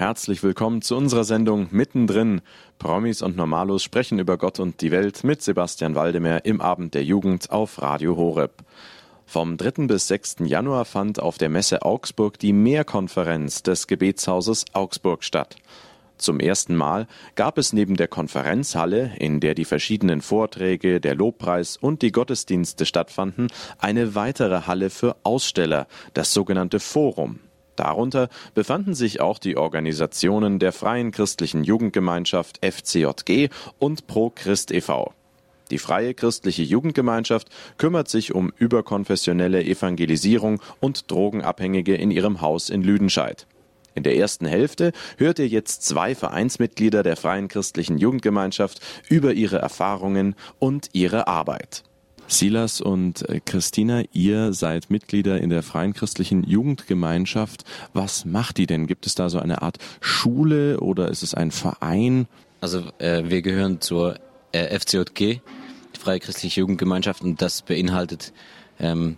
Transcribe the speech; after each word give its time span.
Herzlich 0.00 0.42
willkommen 0.42 0.80
zu 0.80 0.96
unserer 0.96 1.24
Sendung 1.24 1.68
Mittendrin. 1.72 2.40
Promis 2.78 3.20
und 3.20 3.36
Normalos 3.36 3.82
sprechen 3.82 4.18
über 4.18 4.38
Gott 4.38 4.58
und 4.58 4.80
die 4.80 4.92
Welt 4.92 5.24
mit 5.24 5.42
Sebastian 5.42 5.94
Waldemar 5.94 6.46
im 6.46 6.62
Abend 6.62 6.94
der 6.94 7.04
Jugend 7.04 7.50
auf 7.50 7.82
Radio 7.82 8.16
Horeb. 8.16 8.64
Vom 9.26 9.58
3. 9.58 9.88
bis 9.88 10.08
6. 10.08 10.36
Januar 10.46 10.86
fand 10.86 11.20
auf 11.20 11.36
der 11.36 11.50
Messe 11.50 11.82
Augsburg 11.82 12.38
die 12.38 12.54
Mehrkonferenz 12.54 13.62
des 13.62 13.88
Gebetshauses 13.88 14.64
Augsburg 14.72 15.22
statt. 15.22 15.56
Zum 16.16 16.40
ersten 16.40 16.76
Mal 16.76 17.06
gab 17.34 17.58
es 17.58 17.74
neben 17.74 17.96
der 17.96 18.08
Konferenzhalle, 18.08 19.12
in 19.18 19.38
der 19.40 19.54
die 19.54 19.66
verschiedenen 19.66 20.22
Vorträge, 20.22 21.02
der 21.02 21.14
Lobpreis 21.14 21.76
und 21.76 22.00
die 22.00 22.10
Gottesdienste 22.10 22.86
stattfanden, 22.86 23.48
eine 23.76 24.14
weitere 24.14 24.62
Halle 24.62 24.88
für 24.88 25.16
Aussteller, 25.24 25.86
das 26.14 26.32
sogenannte 26.32 26.80
Forum. 26.80 27.40
Darunter 27.80 28.28
befanden 28.52 28.92
sich 28.92 29.22
auch 29.22 29.38
die 29.38 29.56
Organisationen 29.56 30.58
der 30.58 30.70
Freien 30.70 31.12
Christlichen 31.12 31.64
Jugendgemeinschaft 31.64 32.58
FCJG 32.62 33.48
und 33.78 34.06
Pro 34.06 34.28
Christ 34.28 34.70
e.V. 34.70 35.14
Die 35.70 35.78
Freie 35.78 36.12
Christliche 36.12 36.62
Jugendgemeinschaft 36.62 37.48
kümmert 37.78 38.08
sich 38.08 38.34
um 38.34 38.52
überkonfessionelle 38.58 39.64
Evangelisierung 39.64 40.60
und 40.80 41.10
Drogenabhängige 41.10 41.94
in 41.94 42.10
ihrem 42.10 42.42
Haus 42.42 42.68
in 42.68 42.82
Lüdenscheid. 42.82 43.46
In 43.94 44.02
der 44.02 44.14
ersten 44.14 44.44
Hälfte 44.44 44.92
hört 45.16 45.38
ihr 45.38 45.48
jetzt 45.48 45.82
zwei 45.82 46.14
Vereinsmitglieder 46.14 47.02
der 47.02 47.16
Freien 47.16 47.48
Christlichen 47.48 47.96
Jugendgemeinschaft 47.96 48.80
über 49.08 49.32
ihre 49.32 49.56
Erfahrungen 49.56 50.34
und 50.58 50.90
ihre 50.92 51.28
Arbeit. 51.28 51.82
Silas 52.32 52.80
und 52.80 53.28
äh, 53.28 53.40
Christina, 53.44 54.02
ihr 54.12 54.52
seid 54.52 54.90
Mitglieder 54.90 55.40
in 55.40 55.50
der 55.50 55.62
Freien 55.62 55.92
Christlichen 55.92 56.44
Jugendgemeinschaft. 56.44 57.64
Was 57.92 58.24
macht 58.24 58.58
die 58.58 58.66
denn? 58.66 58.86
Gibt 58.86 59.06
es 59.06 59.14
da 59.14 59.28
so 59.28 59.38
eine 59.38 59.62
Art 59.62 59.78
Schule 60.00 60.80
oder 60.80 61.08
ist 61.08 61.22
es 61.22 61.34
ein 61.34 61.50
Verein? 61.50 62.26
Also 62.60 62.84
äh, 62.98 63.24
wir 63.26 63.42
gehören 63.42 63.80
zur 63.80 64.18
äh, 64.52 64.78
FCJG, 64.78 65.40
Freie 65.98 66.20
Christliche 66.20 66.60
Jugendgemeinschaft, 66.60 67.22
und 67.22 67.42
das 67.42 67.62
beinhaltet 67.62 68.32
ähm, 68.78 69.16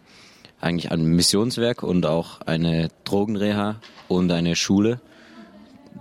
eigentlich 0.61 0.91
ein 0.91 1.05
Missionswerk 1.05 1.83
und 1.83 2.07
auch 2.07 2.41
eine 2.43 2.89
Drogenreha 3.05 3.81
und 4.09 4.31
eine 4.31 4.57
Schule. 4.57 5.01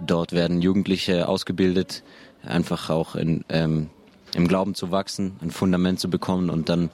Dort 0.06 0.32
werden 0.32 0.62
Jugendliche 0.62 1.28
ausgebildet, 1.28 2.04
einfach 2.44 2.90
auch 2.90 3.16
in 3.16 3.44
ähm, 3.50 3.90
im 4.36 4.48
Glauben 4.48 4.76
zu 4.76 4.92
wachsen, 4.92 5.38
ein 5.42 5.52
Fundament 5.52 6.00
zu 6.00 6.10
bekommen 6.10 6.50
und 6.50 6.70
dann 6.70 6.90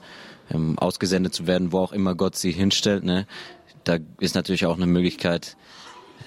ähm, 0.50 0.78
ausgesendet 0.78 1.34
zu 1.34 1.46
werden, 1.46 1.72
wo 1.72 1.78
auch 1.78 1.92
immer 1.92 2.14
Gott 2.14 2.36
sie 2.36 2.52
hinstellt. 2.52 3.04
Ne? 3.04 3.26
Da 3.84 3.98
ist 4.20 4.34
natürlich 4.34 4.66
auch 4.66 4.76
eine 4.76 4.86
Möglichkeit, 4.86 5.56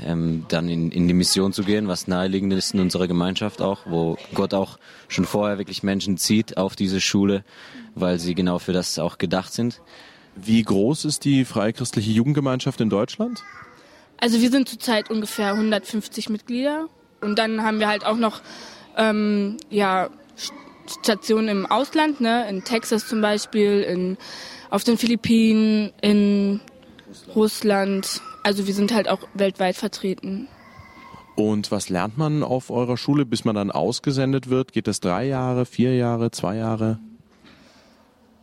ähm, 0.06 0.46
dann 0.48 0.70
in, 0.70 0.92
in 0.92 1.08
die 1.08 1.14
Mission 1.14 1.54
zu 1.54 1.64
gehen, 1.64 1.88
was 1.88 2.08
naheliegend 2.08 2.54
ist 2.54 2.74
in 2.74 2.80
unserer 2.80 3.08
Gemeinschaft 3.08 3.62
auch, 3.62 3.80
wo 3.86 4.18
Gott 4.34 4.54
auch 4.54 4.78
schon 5.08 5.26
vorher 5.26 5.58
wirklich 5.58 5.84
Menschen 5.84 6.18
zieht 6.18 6.58
auf 6.58 6.76
diese 6.76 7.02
Schule, 7.02 7.44
weil 7.96 8.20
sie 8.20 8.36
genau 8.36 8.60
für 8.60 8.74
das 8.74 8.98
auch 9.00 9.18
gedacht 9.18 9.54
sind. 9.54 9.82
Wie 10.36 10.64
groß 10.64 11.06
ist 11.06 11.26
die 11.26 11.44
freichristliche 11.44 12.12
Jugendgemeinschaft 12.12 12.80
in 12.80 12.90
Deutschland? 12.90 13.44
Also 14.18 14.40
wir 14.40 14.50
sind 14.50 14.70
zurzeit 14.70 15.10
ungefähr 15.10 15.52
150 15.54 16.30
Mitglieder 16.30 16.88
und 17.22 17.38
dann 17.38 17.64
haben 17.64 17.80
wir 17.80 17.88
halt 17.88 18.06
auch 18.06 18.18
noch 18.18 18.42
ähm, 18.96 19.58
ja 19.70 20.10
Stationen 20.92 21.48
im 21.48 21.66
Ausland, 21.66 22.22
ne? 22.22 22.48
in 22.50 22.64
Texas 22.64 23.08
zum 23.08 23.22
Beispiel, 23.22 23.82
in, 23.82 24.18
auf 24.70 24.84
den 24.84 24.98
Philippinen, 24.98 25.92
in 26.02 26.60
Russland. 27.36 27.36
Russland. 27.36 28.22
Also 28.44 28.68
wir 28.68 28.74
sind 28.74 28.94
halt 28.94 29.08
auch 29.08 29.20
weltweit 29.34 29.76
vertreten. 29.76 30.48
Und 31.36 31.72
was 31.72 31.90
lernt 31.90 32.18
man 32.18 32.44
auf 32.44 32.70
eurer 32.70 32.98
Schule, 32.98 33.26
bis 33.26 33.46
man 33.46 33.56
dann 33.56 33.72
ausgesendet 33.72 34.50
wird? 34.50 34.74
Geht 34.74 34.88
das 34.88 35.00
drei 35.00 35.26
Jahre, 35.26 35.66
vier 35.66 35.96
Jahre, 35.96 36.32
zwei 36.32 36.58
Jahre? 36.58 37.00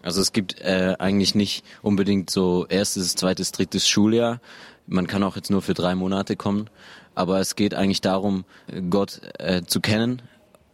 Also 0.02 0.20
es 0.20 0.32
gibt 0.32 0.60
äh, 0.60 0.94
eigentlich 0.98 1.34
nicht 1.34 1.64
unbedingt 1.82 2.30
so 2.30 2.66
erstes, 2.66 3.14
zweites, 3.14 3.52
drittes 3.52 3.88
Schuljahr. 3.88 4.40
Man 4.86 5.06
kann 5.06 5.22
auch 5.22 5.36
jetzt 5.36 5.50
nur 5.50 5.60
für 5.60 5.74
drei 5.74 5.94
Monate 5.94 6.36
kommen. 6.36 6.70
Aber 7.14 7.40
es 7.40 7.56
geht 7.56 7.74
eigentlich 7.74 8.00
darum, 8.00 8.44
Gott 8.90 9.20
äh, 9.38 9.62
zu 9.62 9.80
kennen, 9.80 10.22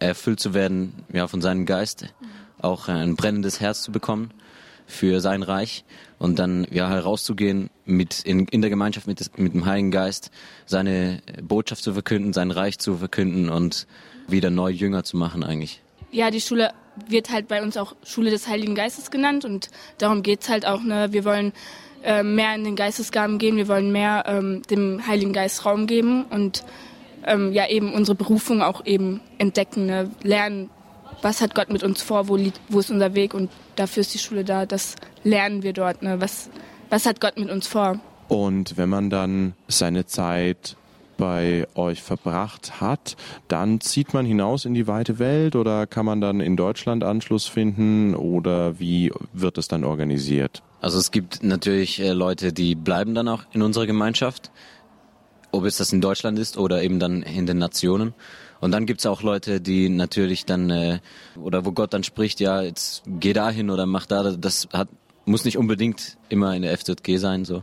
erfüllt 0.09 0.41
zu 0.41 0.55
werden 0.55 0.93
ja, 1.13 1.27
von 1.27 1.41
seinem 1.41 1.67
Geist, 1.67 2.07
auch 2.61 2.89
ein 2.89 3.17
brennendes 3.17 3.61
Herz 3.61 3.83
zu 3.83 3.93
bekommen 3.93 4.31
für 4.87 5.21
sein 5.21 5.43
Reich 5.43 5.85
und 6.19 6.39
dann 6.39 6.67
ja 6.71 6.89
herauszugehen 6.89 7.71
mit 7.85 8.21
in, 8.23 8.47
in 8.47 8.61
der 8.61 8.71
Gemeinschaft 8.71 9.07
mit, 9.07 9.21
des, 9.21 9.31
mit 9.37 9.55
dem 9.55 9.67
Heiligen 9.67 9.91
Geist, 9.91 10.31
seine 10.67 11.23
Botschaft 11.43 11.83
zu 11.83 11.93
verkünden, 11.93 12.33
sein 12.33 12.51
Reich 12.51 12.79
zu 12.79 12.97
verkünden 12.97 13.49
und 13.49 13.87
wieder 14.29 14.51
neu 14.51 14.71
Jünger 14.71 15.05
zu 15.05 15.17
machen 15.17 15.43
eigentlich. 15.43 15.81
Ja, 16.11 16.31
die 16.31 16.41
Schule 16.41 16.73
wird 17.09 17.31
halt 17.31 17.49
bei 17.49 17.63
uns 17.63 17.77
auch 17.77 17.95
Schule 18.05 18.31
des 18.31 18.47
Heiligen 18.47 18.75
Geistes 18.75 19.11
genannt 19.11 19.45
und 19.45 19.69
darum 19.99 20.23
geht's 20.23 20.49
halt 20.49 20.67
auch. 20.67 20.83
Ne? 20.83 21.09
Wir 21.13 21.25
wollen 21.25 21.53
äh, 22.03 22.23
mehr 22.23 22.55
in 22.55 22.65
den 22.65 22.77
Geistesgaben 22.77 23.39
gehen, 23.39 23.57
wir 23.57 23.69
wollen 23.69 23.91
mehr 23.91 24.25
ähm, 24.27 24.63
dem 24.71 25.07
Heiligen 25.07 25.33
Geist 25.33 25.65
Raum 25.65 25.87
geben 25.87 26.25
und 26.27 26.65
ähm, 27.27 27.53
ja 27.53 27.69
eben 27.69 27.93
unsere 27.93 28.15
Berufung 28.15 28.63
auch 28.63 28.85
eben 28.87 29.21
entdecken, 29.39 29.87
ne? 29.87 30.11
lernen, 30.23 30.71
was 31.23 31.41
hat 31.41 31.55
Gott 31.55 31.71
mit 31.71 31.83
uns 31.83 32.03
vor, 32.03 32.29
wo, 32.29 32.37
liegt, 32.37 32.61
wo 32.69 32.81
ist 32.81 32.91
unser 32.91 33.15
Weg 33.15 33.35
und 33.35 33.51
dafür 33.77 34.03
ist 34.03 34.15
die 34.15 34.19
Schule 34.19 34.45
da, 34.45 34.67
das 34.67 34.97
lernen 35.23 35.63
wir 35.63 35.73
dort, 35.73 36.03
ne? 36.03 36.21
was, 36.21 36.51
was 36.91 37.07
hat 37.07 37.21
Gott 37.21 37.39
mit 37.39 37.51
uns 37.51 37.67
vor. 37.67 37.99
Und 38.29 38.77
wenn 38.77 38.89
man 38.89 39.11
dann 39.11 39.55
seine 39.69 40.07
Zeit 40.07 40.77
bei 41.17 41.67
euch 41.75 42.03
verbracht 42.03 42.81
hat, 42.81 43.17
dann 43.49 43.81
zieht 43.81 44.15
man 44.15 44.27
hinaus 44.27 44.65
in 44.65 44.75
die 44.75 44.87
weite 44.87 45.19
Welt 45.19 45.57
oder 45.57 45.87
kann 45.87 46.05
man 46.05 46.21
dann 46.21 46.41
in 46.41 46.57
Deutschland 46.57 47.05
Anschluss 47.05 47.47
finden 47.47 48.15
oder 48.15 48.79
wie 48.81 49.13
wird 49.33 49.59
es 49.59 49.69
dann 49.69 49.85
organisiert? 49.85 50.63
Also 50.81 50.99
es 50.99 51.11
gibt 51.11 51.43
natürlich 51.43 52.01
äh, 52.01 52.13
Leute, 52.13 52.53
die 52.53 52.75
bleiben 52.75 53.15
dann 53.15 53.29
auch 53.29 53.45
in 53.53 53.63
unserer 53.63 53.87
Gemeinschaft 53.87 54.51
ob 55.55 55.65
es 55.65 55.77
das 55.77 55.93
in 55.93 56.01
Deutschland 56.01 56.39
ist 56.39 56.57
oder 56.57 56.83
eben 56.83 56.99
dann 56.99 57.23
in 57.23 57.47
den 57.47 57.59
Nationen. 57.59 58.15
Und 58.61 58.71
dann 58.73 58.87
gibt's 58.87 59.07
auch 59.07 59.23
Leute, 59.23 59.61
die 59.61 59.89
natürlich 59.89 60.47
dann, 60.47 60.71
äh, 60.71 61.01
oder 61.37 61.65
wo 61.65 61.73
Gott 61.73 61.93
dann 61.93 62.05
spricht, 62.05 62.41
ja, 62.41 62.63
jetzt 62.63 63.03
geh 63.07 63.33
da 63.33 63.51
hin 63.51 63.71
oder 63.71 63.87
mach 63.87 64.07
da, 64.07 64.33
das 64.33 64.69
hat, 64.73 64.89
muss 65.27 65.45
nicht 65.45 65.59
unbedingt 65.59 66.17
immer 66.29 66.55
in 66.55 66.63
der 66.63 66.77
FZG 66.77 67.19
sein, 67.19 67.45
so. 67.45 67.63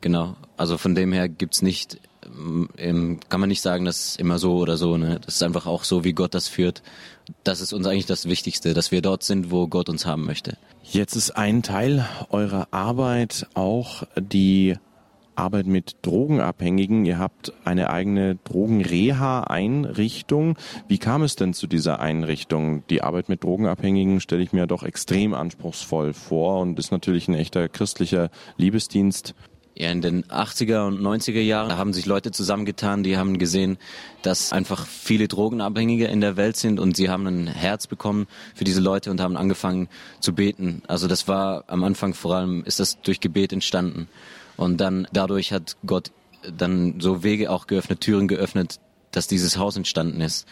Genau. 0.00 0.36
Also 0.56 0.78
von 0.78 0.94
dem 0.94 1.12
her 1.12 1.28
gibt's 1.28 1.62
nicht, 1.62 2.00
ähm, 2.76 3.20
kann 3.28 3.40
man 3.40 3.48
nicht 3.48 3.60
sagen, 3.60 3.84
das 3.84 4.06
ist 4.08 4.20
immer 4.20 4.38
so 4.38 4.56
oder 4.56 4.76
so, 4.76 4.96
ne. 4.96 5.20
Das 5.24 5.36
ist 5.36 5.42
einfach 5.42 5.66
auch 5.66 5.84
so, 5.84 6.04
wie 6.04 6.12
Gott 6.12 6.34
das 6.34 6.48
führt. 6.48 6.82
Das 7.44 7.60
ist 7.60 7.72
uns 7.72 7.86
eigentlich 7.86 8.06
das 8.06 8.26
Wichtigste, 8.26 8.74
dass 8.74 8.90
wir 8.90 9.02
dort 9.02 9.22
sind, 9.22 9.50
wo 9.50 9.68
Gott 9.68 9.88
uns 9.88 10.04
haben 10.04 10.24
möchte. 10.24 10.56
Jetzt 10.82 11.14
ist 11.14 11.30
ein 11.30 11.62
Teil 11.62 12.08
eurer 12.30 12.68
Arbeit 12.72 13.46
auch 13.54 14.02
die 14.16 14.76
Arbeit 15.40 15.66
mit 15.66 15.96
Drogenabhängigen. 16.02 17.06
Ihr 17.06 17.18
habt 17.18 17.52
eine 17.64 17.90
eigene 17.90 18.36
Drogenreha-Einrichtung. 18.44 20.56
Wie 20.86 20.98
kam 20.98 21.22
es 21.22 21.34
denn 21.36 21.54
zu 21.54 21.66
dieser 21.66 22.00
Einrichtung? 22.00 22.86
Die 22.88 23.02
Arbeit 23.02 23.30
mit 23.30 23.42
Drogenabhängigen 23.42 24.20
stelle 24.20 24.42
ich 24.42 24.52
mir 24.52 24.66
doch 24.66 24.82
extrem 24.82 25.32
anspruchsvoll 25.32 26.12
vor 26.12 26.60
und 26.60 26.78
ist 26.78 26.92
natürlich 26.92 27.28
ein 27.28 27.34
echter 27.34 27.68
christlicher 27.68 28.28
Liebesdienst. 28.58 29.34
Ja, 29.76 29.88
in 29.90 30.02
den 30.02 30.24
80er 30.24 30.86
und 30.86 31.00
90er 31.00 31.40
Jahren 31.40 31.78
haben 31.78 31.94
sich 31.94 32.04
Leute 32.04 32.32
zusammengetan, 32.32 33.02
die 33.02 33.16
haben 33.16 33.38
gesehen, 33.38 33.78
dass 34.20 34.52
einfach 34.52 34.86
viele 34.86 35.26
Drogenabhängige 35.26 36.06
in 36.06 36.20
der 36.20 36.36
Welt 36.36 36.58
sind 36.58 36.78
und 36.78 36.96
sie 36.96 37.08
haben 37.08 37.26
ein 37.26 37.46
Herz 37.46 37.86
bekommen 37.86 38.26
für 38.54 38.64
diese 38.64 38.82
Leute 38.82 39.10
und 39.10 39.22
haben 39.22 39.38
angefangen 39.38 39.88
zu 40.18 40.34
beten. 40.34 40.82
Also 40.86 41.08
das 41.08 41.28
war 41.28 41.64
am 41.68 41.82
Anfang 41.82 42.12
vor 42.12 42.34
allem, 42.34 42.62
ist 42.64 42.78
das 42.78 43.00
durch 43.00 43.20
Gebet 43.20 43.54
entstanden. 43.54 44.06
Und 44.60 44.76
dann 44.76 45.08
dadurch 45.10 45.54
hat 45.54 45.78
Gott 45.86 46.12
dann 46.42 47.00
so 47.00 47.22
Wege 47.22 47.50
auch 47.50 47.66
geöffnet, 47.66 48.02
Türen 48.02 48.28
geöffnet, 48.28 48.78
dass 49.10 49.26
dieses 49.26 49.56
Haus 49.56 49.74
entstanden 49.78 50.20
ist. 50.20 50.46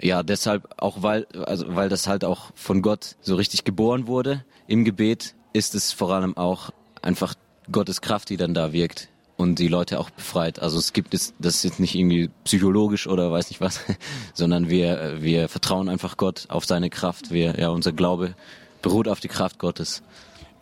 Ja, 0.00 0.22
deshalb 0.22 0.68
auch 0.76 1.02
weil, 1.02 1.26
also 1.44 1.64
weil 1.74 1.88
das 1.88 2.06
halt 2.06 2.24
auch 2.24 2.52
von 2.54 2.82
Gott 2.82 3.16
so 3.20 3.34
richtig 3.34 3.64
geboren 3.64 4.06
wurde 4.06 4.44
im 4.68 4.84
Gebet, 4.84 5.34
ist 5.52 5.74
es 5.74 5.90
vor 5.90 6.12
allem 6.14 6.36
auch 6.36 6.70
einfach 7.02 7.34
Gottes 7.72 8.00
Kraft, 8.00 8.30
die 8.30 8.36
dann 8.36 8.54
da 8.54 8.72
wirkt 8.72 9.08
und 9.36 9.58
die 9.58 9.66
Leute 9.66 9.98
auch 9.98 10.10
befreit. 10.10 10.60
Also 10.60 10.78
es 10.78 10.92
gibt 10.92 11.12
es, 11.12 11.34
das 11.40 11.56
ist 11.56 11.64
jetzt 11.64 11.80
nicht 11.80 11.96
irgendwie 11.96 12.30
psychologisch 12.44 13.08
oder 13.08 13.32
weiß 13.32 13.50
nicht 13.50 13.60
was, 13.60 13.80
sondern 14.34 14.70
wir, 14.70 15.20
wir 15.20 15.48
vertrauen 15.48 15.88
einfach 15.88 16.16
Gott 16.16 16.46
auf 16.48 16.64
seine 16.64 16.90
Kraft. 16.90 17.32
Wir, 17.32 17.58
ja, 17.58 17.70
unser 17.70 17.90
Glaube 17.90 18.36
beruht 18.82 19.08
auf 19.08 19.18
die 19.18 19.26
Kraft 19.26 19.58
Gottes. 19.58 20.04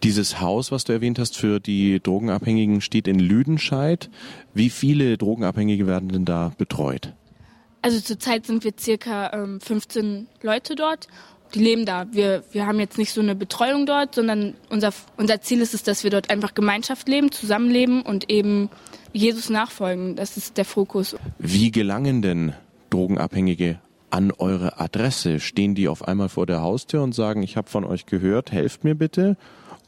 Dieses 0.03 0.41
Haus, 0.41 0.71
was 0.71 0.85
du 0.85 0.93
erwähnt 0.93 1.19
hast 1.19 1.37
für 1.37 1.59
die 1.59 2.01
Drogenabhängigen, 2.01 2.81
steht 2.81 3.09
in 3.09 3.19
Lüdenscheid. 3.19 4.11
Wie 4.55 4.71
viele 4.71 5.17
Drogenabhängige 5.17 5.87
werden 5.87 6.11
denn 6.11 6.25
da 6.25 6.53
betreut? 6.59 7.15
Also 7.83 8.01
zurzeit 8.01 8.47
sind 8.47 8.65
wir 8.65 8.73
circa 8.79 9.33
ähm, 9.33 9.61
15 9.61 10.27
Leute 10.43 10.75
dort. 10.75 11.09
Die 11.55 11.61
leben 11.61 11.87
da. 11.87 12.07
Wir, 12.11 12.43
wir 12.53 12.67
haben 12.67 12.81
jetzt 12.81 12.99
nicht 12.99 13.13
so 13.13 13.21
eine 13.21 13.35
Betreuung 13.35 13.87
dort, 13.87 14.15
sondern 14.15 14.55
unser, 14.69 14.93
unser 15.17 15.41
Ziel 15.41 15.61
ist 15.61 15.73
es, 15.73 15.83
dass 15.83 16.03
wir 16.03 16.11
dort 16.11 16.29
einfach 16.29 16.55
Gemeinschaft 16.55 17.09
leben, 17.09 17.31
zusammenleben 17.31 18.03
und 18.03 18.29
eben 18.29 18.69
Jesus 19.13 19.51
nachfolgen. 19.51 20.17
Das 20.17 20.37
ist 20.37 20.59
der 20.59 20.65
Fokus. 20.65 21.17
Wie 21.39 21.71
gelangen 21.71 22.23
denn 22.23 22.53
Drogenabhängige 22.91 23.79
an 24.11 24.33
eure 24.33 24.81
Adresse? 24.81 25.41
Stehen 25.41 25.75
die 25.75 25.89
auf 25.89 26.07
einmal 26.07 26.29
vor 26.29 26.47
der 26.47 26.61
Haustür 26.61 27.03
und 27.03 27.15
sagen, 27.15 27.43
ich 27.43 27.57
habe 27.57 27.71
von 27.71 27.85
euch 27.85 28.07
gehört, 28.07 28.53
helft 28.53 28.85
mir 28.85 28.95
bitte? 28.95 29.37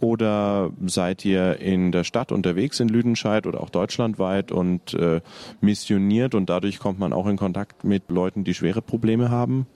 Oder 0.00 0.71
seid 0.87 1.25
ihr 1.25 1.59
in 1.59 1.91
der 1.91 2.05
Stadt 2.05 2.31
unterwegs 2.31 2.79
in 2.79 2.89
Lüdenscheid 2.89 3.47
oder 3.47 3.61
auch 3.61 3.71
deutschlandweit 3.71 4.53
und 4.53 4.95
äh, 4.95 5.21
missioniert 5.61 6.35
und 6.37 6.49
dadurch 6.49 6.79
kommt 6.79 7.00
man 7.00 7.12
auch 7.12 7.27
in 7.27 7.37
Kontakt 7.37 7.83
mit 7.83 8.09
Leuten, 8.09 8.45
die 8.45 8.55
schwere 8.55 8.81
Probleme 8.81 9.31
haben? 9.31 9.67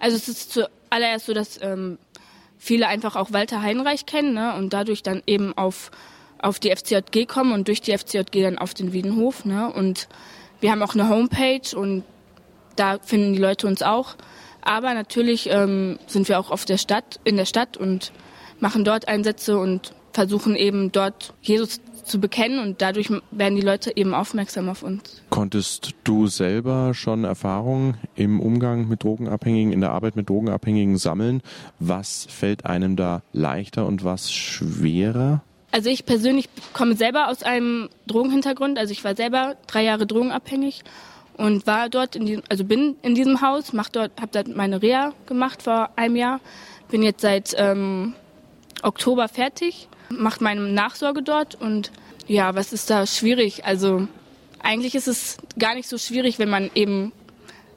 Also 0.00 0.16
es 0.16 0.28
ist 0.28 0.52
zuallererst 0.52 1.26
so, 1.26 1.32
dass 1.32 1.58
ähm, 1.62 1.98
viele 2.58 2.88
einfach 2.88 3.16
auch 3.16 3.32
Walter 3.32 3.62
Heinreich 3.62 4.04
kennen 4.04 4.34
ne, 4.34 4.54
und 4.54 4.72
dadurch 4.72 5.02
dann 5.02 5.22
eben 5.26 5.56
auf, 5.56 5.90
auf 6.38 6.58
die 6.58 6.74
FCJG 6.74 7.26
kommen 7.26 7.52
und 7.52 7.68
durch 7.68 7.80
die 7.80 7.96
FCJG 7.96 8.42
dann 8.42 8.58
auf 8.58 8.74
den 8.74 8.92
Wiedenhof. 8.92 9.46
Ne, 9.46 9.72
und 9.72 10.08
wir 10.60 10.70
haben 10.70 10.82
auch 10.82 10.94
eine 10.94 11.08
Homepage 11.08 11.74
und 11.74 12.04
da 12.76 12.98
finden 12.98 13.32
die 13.32 13.38
Leute 13.38 13.66
uns 13.66 13.82
auch. 13.82 14.16
Aber 14.60 14.92
natürlich 14.92 15.48
ähm, 15.50 15.98
sind 16.06 16.28
wir 16.28 16.38
auch 16.38 16.50
auf 16.50 16.64
der 16.64 16.76
Stadt, 16.76 17.20
in 17.24 17.36
der 17.36 17.46
Stadt 17.46 17.76
und 17.76 18.12
machen 18.60 18.84
dort 18.84 19.08
Einsätze 19.08 19.58
und 19.58 19.92
versuchen 20.12 20.56
eben 20.56 20.90
dort 20.92 21.34
Jesus 21.42 21.80
zu 22.04 22.18
bekennen 22.18 22.58
und 22.58 22.80
dadurch 22.80 23.10
werden 23.30 23.54
die 23.54 23.62
Leute 23.62 23.96
eben 23.96 24.14
aufmerksam 24.14 24.68
auf 24.68 24.82
uns. 24.82 25.22
Konntest 25.30 25.94
du 26.04 26.26
selber 26.26 26.94
schon 26.94 27.24
Erfahrungen 27.24 27.98
im 28.14 28.40
Umgang 28.40 28.88
mit 28.88 29.04
Drogenabhängigen, 29.04 29.72
in 29.72 29.80
der 29.80 29.92
Arbeit 29.92 30.16
mit 30.16 30.28
Drogenabhängigen 30.28 30.96
sammeln? 30.96 31.42
Was 31.78 32.26
fällt 32.30 32.64
einem 32.64 32.96
da 32.96 33.22
leichter 33.32 33.86
und 33.86 34.04
was 34.04 34.32
schwerer? 34.32 35.42
Also 35.70 35.90
ich 35.90 36.06
persönlich 36.06 36.48
komme 36.72 36.96
selber 36.96 37.28
aus 37.28 37.42
einem 37.42 37.90
Drogenhintergrund. 38.06 38.78
Also 38.78 38.92
ich 38.92 39.04
war 39.04 39.14
selber 39.14 39.56
drei 39.66 39.84
Jahre 39.84 40.06
drogenabhängig 40.06 40.82
und 41.36 41.66
war 41.66 41.90
dort 41.90 42.16
in 42.16 42.24
diesem, 42.24 42.42
also 42.48 42.64
bin 42.64 42.96
in 43.02 43.14
diesem 43.14 43.42
Haus, 43.42 43.72
mach 43.74 43.90
dort, 43.90 44.12
habe 44.18 44.30
dort 44.32 44.48
meine 44.48 44.80
Reha 44.80 45.12
gemacht 45.26 45.62
vor 45.62 45.90
einem 45.96 46.16
Jahr, 46.16 46.40
bin 46.90 47.02
jetzt 47.02 47.20
seit 47.20 47.54
ähm, 47.58 48.14
Oktober 48.82 49.28
fertig, 49.28 49.88
macht 50.10 50.40
meine 50.40 50.60
Nachsorge 50.60 51.22
dort 51.22 51.54
und 51.54 51.90
ja, 52.26 52.54
was 52.54 52.72
ist 52.72 52.90
da 52.90 53.06
schwierig? 53.06 53.64
Also 53.64 54.06
eigentlich 54.60 54.94
ist 54.94 55.08
es 55.08 55.38
gar 55.58 55.74
nicht 55.74 55.88
so 55.88 55.98
schwierig, 55.98 56.38
wenn 56.38 56.50
man 56.50 56.70
eben 56.74 57.12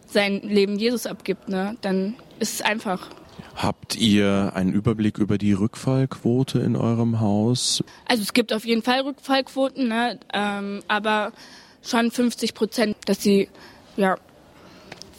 sein 0.08 0.42
Leben 0.42 0.78
Jesus 0.78 1.06
abgibt, 1.06 1.50
ne? 1.50 1.78
Dann 1.82 2.16
ist 2.40 2.56
es 2.56 2.62
einfach. 2.62 3.08
Habt 3.56 3.96
ihr 3.96 4.52
einen 4.56 4.74
Überblick 4.74 5.18
über 5.18 5.38
die 5.38 5.54
Rückfallquote 5.54 6.60
in 6.60 6.76
eurem 6.76 7.20
Haus? 7.20 7.84
Also 8.06 8.24
es 8.24 8.34
gibt 8.34 8.54
auf 8.54 8.66
jeden 8.66 8.82
Fall 8.82 9.02
Rückfallquoten, 9.02 9.88
ne? 9.88 10.20
Ähm, 10.34 10.82
aber 10.88 11.32
schon 11.82 12.12
50 12.12 12.54
Prozent, 12.54 12.98
dass 13.06 13.22
sie 13.22 13.50
ja 13.98 14.18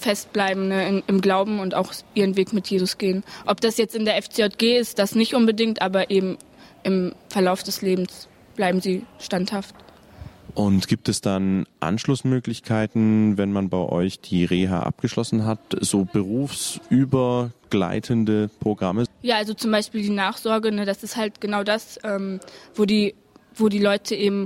festbleiben 0.03 0.69
ne, 0.69 0.89
in, 0.89 1.03
im 1.07 1.21
Glauben 1.21 1.61
und 1.61 1.75
auch 1.75 1.93
ihren 2.15 2.37
Weg 2.37 2.53
mit 2.53 2.69
Jesus 2.69 2.99
gehen. 2.99 3.23
Ob 3.47 3.61
das 3.61 3.79
jetzt 3.79 3.95
in 3.95 4.05
der 4.05 4.21
FCJG 4.21 4.79
ist, 4.79 4.99
das 4.99 5.15
nicht 5.15 5.35
unbedingt, 5.35 5.81
aber 5.81 6.11
eben 6.11 6.37
im 6.83 7.15
Verlauf 7.29 7.63
des 7.63 7.83
Lebens 7.83 8.29
bleiben 8.57 8.81
sie 8.81 9.05
standhaft. 9.19 9.75
Und 10.55 10.87
gibt 10.87 11.09
es 11.09 11.23
dann 11.23 11.65
Anschlussmöglichkeiten, 11.81 13.39
wenn 13.39 13.53
man 13.53 13.71
bei 13.71 13.79
euch 13.79 14.21
die 14.21 14.45
Reha 14.45 14.83
abgeschlossen 14.83 15.47
hat, 15.47 15.61
so 15.81 16.05
berufsübergleitende 16.05 18.51
Programme? 18.61 19.07
Ja, 19.23 19.37
also 19.37 19.55
zum 19.55 19.71
Beispiel 19.71 20.03
die 20.03 20.11
Nachsorge, 20.11 20.71
ne, 20.71 20.85
das 20.85 21.03
ist 21.03 21.17
halt 21.17 21.41
genau 21.41 21.65
das, 21.65 21.99
ähm, 22.05 22.39
wo 22.75 22.85
die, 22.85 23.15
wo 23.55 23.71
die 23.71 23.79
Leute 23.79 24.15
eben 24.15 24.45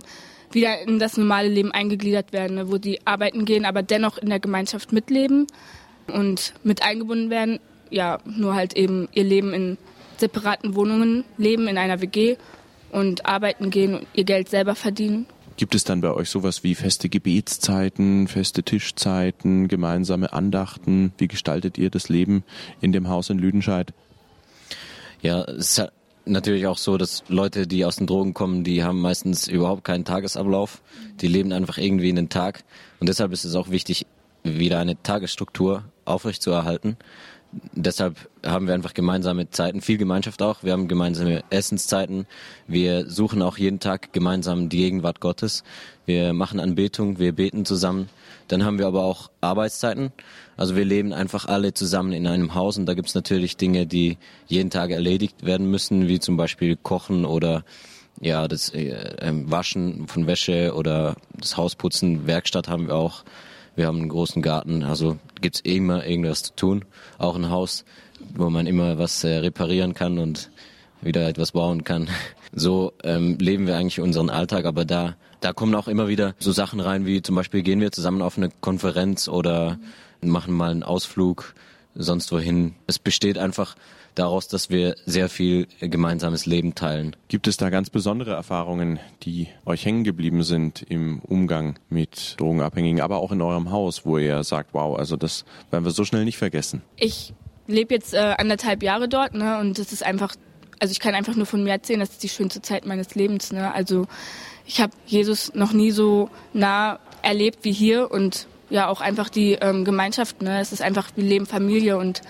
wieder 0.56 0.81
in 0.81 0.99
das 0.99 1.17
normale 1.17 1.49
Leben 1.49 1.70
eingegliedert 1.70 2.32
werden, 2.32 2.56
ne, 2.56 2.69
wo 2.69 2.79
die 2.79 3.06
arbeiten 3.06 3.44
gehen, 3.44 3.64
aber 3.64 3.82
dennoch 3.82 4.19
in 4.19 4.31
der 4.31 4.41
Gemeinschaft 4.41 4.93
mitleben 4.93 5.47
und 6.08 6.55
mit 6.64 6.82
eingebunden 6.82 7.31
werden. 7.31 7.61
Ja, 7.91 8.19
nur 8.25 8.56
halt 8.56 8.76
eben 8.76 9.06
ihr 9.12 9.23
Leben 9.23 9.53
in 9.53 9.79
separaten 10.17 10.75
Wohnungen 10.75 11.25
leben, 11.37 11.69
in 11.69 11.79
einer 11.79 12.00
WG 12.00 12.37
und 12.91 13.26
arbeiten 13.26 13.70
gehen 13.70 13.94
und 13.94 14.06
ihr 14.14 14.25
Geld 14.25 14.49
selber 14.49 14.75
verdienen. 14.75 15.26
Gibt 15.56 15.75
es 15.75 15.85
dann 15.85 16.00
bei 16.00 16.12
euch 16.12 16.31
sowas 16.31 16.64
wie 16.64 16.75
feste 16.75 17.08
Gebetszeiten, 17.08 18.26
feste 18.26 18.62
Tischzeiten, 18.62 19.69
gemeinsame 19.69 20.32
Andachten? 20.32 21.12
Wie 21.19 21.29
gestaltet 21.29 21.79
ihr 21.79 21.91
das 21.91 22.08
Leben 22.08 22.44
in 22.81 22.93
dem 22.93 23.08
Haus 23.08 23.31
in 23.31 23.38
Lüdenscheid? 23.38 23.93
Ja, 25.23 25.44
es 25.44 25.79
ist 25.79 25.93
natürlich 26.26 26.67
auch 26.67 26.78
so, 26.78 26.99
dass 26.99 27.23
Leute, 27.28 27.67
die 27.67 27.84
aus 27.84 27.96
den 27.96 28.06
Drogen 28.06 28.34
kommen, 28.34 28.64
die 28.64 28.84
haben 28.84 29.00
meistens 29.00 29.49
überhaupt 29.49 29.84
keinen 29.84 30.05
Tagesablauf. 30.05 30.82
Die 31.20 31.28
leben 31.28 31.52
einfach 31.52 31.78
irgendwie 31.78 32.11
in 32.11 32.17
den 32.17 32.28
Tag. 32.28 32.64
Und 33.00 33.08
deshalb 33.08 33.32
ist 33.32 33.44
es 33.44 33.55
auch 33.55 33.70
wichtig, 33.70 34.06
wieder 34.43 34.78
eine 34.78 35.00
Tagesstruktur 35.02 35.84
aufrechtzuerhalten. 36.05 36.96
Deshalb 37.73 38.29
haben 38.44 38.67
wir 38.67 38.75
einfach 38.75 38.94
gemeinsame 38.94 39.50
Zeiten, 39.50 39.81
viel 39.81 39.99
Gemeinschaft 39.99 40.43
auch. 40.43 40.62
Wir 40.62 40.73
haben 40.73 40.88
gemeinsame 40.88 41.43
Essenszeiten. 41.50 42.26
Wir 42.67 43.08
suchen 43.08 43.43
auch 43.43 43.58
jeden 43.58 43.81
Tag 43.81 44.12
gemeinsam 44.12 44.69
die 44.69 44.79
Gegenwart 44.79 45.20
Gottes. 45.20 45.64
Wir 46.05 46.32
machen 46.32 46.61
Anbetung, 46.61 47.19
wir 47.19 47.32
beten 47.32 47.64
zusammen. 47.64 48.08
Dann 48.49 48.64
haben 48.64 48.79
wir 48.79 48.87
aber 48.87 49.05
auch 49.05 49.31
Arbeitszeiten. 49.41 50.12
Also 50.56 50.76
wir 50.76 50.85
leben 50.85 51.12
einfach 51.12 51.47
alle 51.47 51.75
zusammen 51.75 52.12
in 52.12 52.26
einem 52.26 52.55
Haus 52.55 52.79
und 52.79 52.87
da 52.87 52.94
gibt 52.94 53.08
es 53.08 53.14
natürlich 53.14 53.56
Dinge, 53.56 53.87
die 53.87 54.19
jeden 54.47 54.70
Tag 54.70 54.91
erledigt 54.91 55.44
werden 55.44 55.70
müssen, 55.70 56.08
wie 56.08 56.20
zum 56.20 56.37
Beispiel 56.37 56.76
Kochen 56.76 57.25
oder 57.25 57.64
ja, 58.20 58.49
das 58.49 58.70
äh, 58.70 59.17
ähm, 59.20 59.50
Waschen 59.50 60.08
von 60.08 60.26
Wäsche 60.26 60.75
oder 60.75 61.17
das 61.35 61.56
Hausputzen. 61.56 62.26
Werkstatt 62.26 62.69
haben 62.69 62.88
wir 62.88 62.94
auch. 62.94 63.25
Wir 63.76 63.87
haben 63.87 63.99
einen 63.99 64.08
großen 64.08 64.40
Garten, 64.40 64.82
also 64.82 65.19
gibt's 65.40 65.61
immer 65.61 66.06
irgendwas 66.06 66.43
zu 66.43 66.56
tun. 66.56 66.84
Auch 67.19 67.37
ein 67.37 67.50
Haus, 67.50 67.84
wo 68.34 68.49
man 68.49 68.67
immer 68.67 68.99
was 68.99 69.23
äh, 69.23 69.37
reparieren 69.37 69.93
kann 69.93 70.19
und 70.19 70.50
wieder 71.02 71.28
etwas 71.28 71.52
bauen 71.52 71.84
kann. 71.84 72.08
So 72.58 72.94
ähm, 73.05 73.37
leben 73.38 73.67
wir 73.67 73.76
eigentlich 73.76 74.00
unseren 74.00 74.31
Alltag, 74.31 74.64
aber 74.64 74.87
da, 74.87 75.17
da 75.40 75.52
kommen 75.52 75.75
auch 75.75 75.88
immer 75.88 76.08
wieder 76.08 76.34
so 76.38 76.52
Sachen 76.52 76.81
rein, 76.81 77.05
wie 77.05 77.20
zum 77.20 77.34
Beispiel 77.34 77.61
gehen 77.61 77.81
wir 77.82 77.93
zusammen 77.93 78.23
auf 78.23 78.38
eine 78.38 78.49
Konferenz 78.62 79.28
oder 79.28 79.79
machen 80.22 80.55
mal 80.55 80.70
einen 80.70 80.82
Ausflug 80.82 81.55
sonst 81.94 82.32
wohin. 82.32 82.75
Es 82.87 82.99
besteht 82.99 83.37
einfach 83.37 83.76
daraus, 84.18 84.48
dass 84.48 84.70
wir 84.70 84.96
sehr 85.06 85.28
viel 85.28 85.68
gemeinsames 85.80 86.46
Leben 86.46 86.74
teilen. 86.74 87.14
Gibt 87.28 87.46
es 87.46 87.56
da 87.56 87.70
ganz 87.70 87.90
besondere 87.90 88.32
Erfahrungen, 88.32 88.98
die 89.22 89.48
euch 89.64 89.84
hängen 89.84 90.04
geblieben 90.04 90.42
sind 90.42 90.82
im 90.82 91.20
Umgang 91.20 91.78
mit 91.88 92.34
Drogenabhängigen, 92.38 93.00
aber 93.00 93.18
auch 93.18 93.32
in 93.32 93.42
eurem 93.42 93.70
Haus, 93.70 94.04
wo 94.04 94.18
ihr 94.18 94.42
sagt, 94.44 94.74
wow, 94.74 94.98
also 94.98 95.16
das 95.16 95.44
werden 95.70 95.84
wir 95.84 95.92
so 95.92 96.04
schnell 96.04 96.24
nicht 96.24 96.38
vergessen? 96.38 96.82
Ich 96.96 97.32
lebe 97.67 97.94
jetzt 97.94 98.14
äh, 98.14 98.34
anderthalb 98.38 98.82
Jahre 98.82 99.08
dort, 99.08 99.34
ne, 99.34 99.58
und 99.58 99.79
das 99.79 99.93
ist 99.93 100.05
einfach, 100.05 100.34
also 100.79 100.93
ich 100.93 101.00
kann 101.00 101.14
einfach 101.14 101.36
nur 101.36 101.46
von 101.46 101.62
mir 101.62 101.70
erzählen, 101.70 102.00
das 102.00 102.10
ist 102.10 102.22
die 102.22 102.29
schönste 102.29 102.62
Zeit 102.62 102.86
meines 102.86 103.14
Lebens, 103.14 103.52
ne. 103.52 103.72
Also 103.72 104.06
ich 104.67 104.81
habe 104.81 104.93
Jesus 105.06 105.55
noch 105.55 105.72
nie 105.72 105.91
so 105.93 106.29
nah 106.52 106.98
erlebt 107.22 107.60
wie 107.62 107.72
hier 107.72 108.10
und 108.10 108.46
ja 108.69 108.88
auch 108.88 109.00
einfach 109.00 109.29
die 109.29 109.52
ähm, 109.52 109.84
Gemeinschaft. 109.84 110.43
Ne? 110.43 110.60
Es 110.60 110.72
ist 110.72 110.82
einfach, 110.82 111.10
wir 111.14 111.24
leben 111.24 111.46
Familie 111.46 111.98
und 111.98 112.22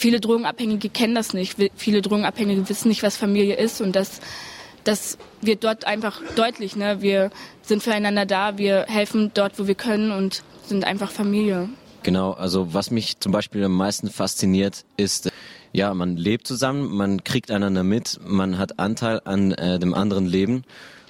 viele 0.00 0.18
Drogenabhängige 0.20 0.88
kennen 0.88 1.14
das 1.14 1.34
nicht. 1.34 1.56
Viele 1.76 2.00
Drogenabhängige 2.00 2.68
wissen 2.68 2.88
nicht, 2.88 3.02
was 3.02 3.16
Familie 3.16 3.56
ist 3.56 3.80
und 3.80 3.94
das, 3.94 4.20
das 4.82 5.18
wird 5.42 5.62
dort 5.62 5.86
einfach 5.86 6.20
deutlich. 6.36 6.74
Ne? 6.74 7.02
Wir 7.02 7.30
sind 7.62 7.82
füreinander 7.82 8.24
da, 8.24 8.56
wir 8.56 8.86
helfen 8.88 9.30
dort, 9.34 9.58
wo 9.58 9.66
wir 9.66 9.74
können 9.74 10.10
und 10.10 10.42
sind 10.64 10.84
einfach 10.84 11.10
Familie. 11.10 11.68
Genau, 12.02 12.32
also 12.32 12.72
was 12.72 12.90
mich 12.90 13.20
zum 13.20 13.30
Beispiel 13.30 13.62
am 13.62 13.76
meisten 13.76 14.08
fasziniert, 14.08 14.86
ist, 14.96 15.30
ja, 15.72 15.92
man 15.92 16.16
lebt 16.16 16.46
zusammen, 16.46 16.96
man 16.96 17.22
kriegt 17.22 17.50
einander 17.50 17.84
mit, 17.84 18.18
man 18.26 18.56
hat 18.56 18.78
Anteil 18.78 19.20
an 19.24 19.52
äh, 19.52 19.78
dem 19.78 19.92
anderen 19.92 20.24
Leben 20.24 20.64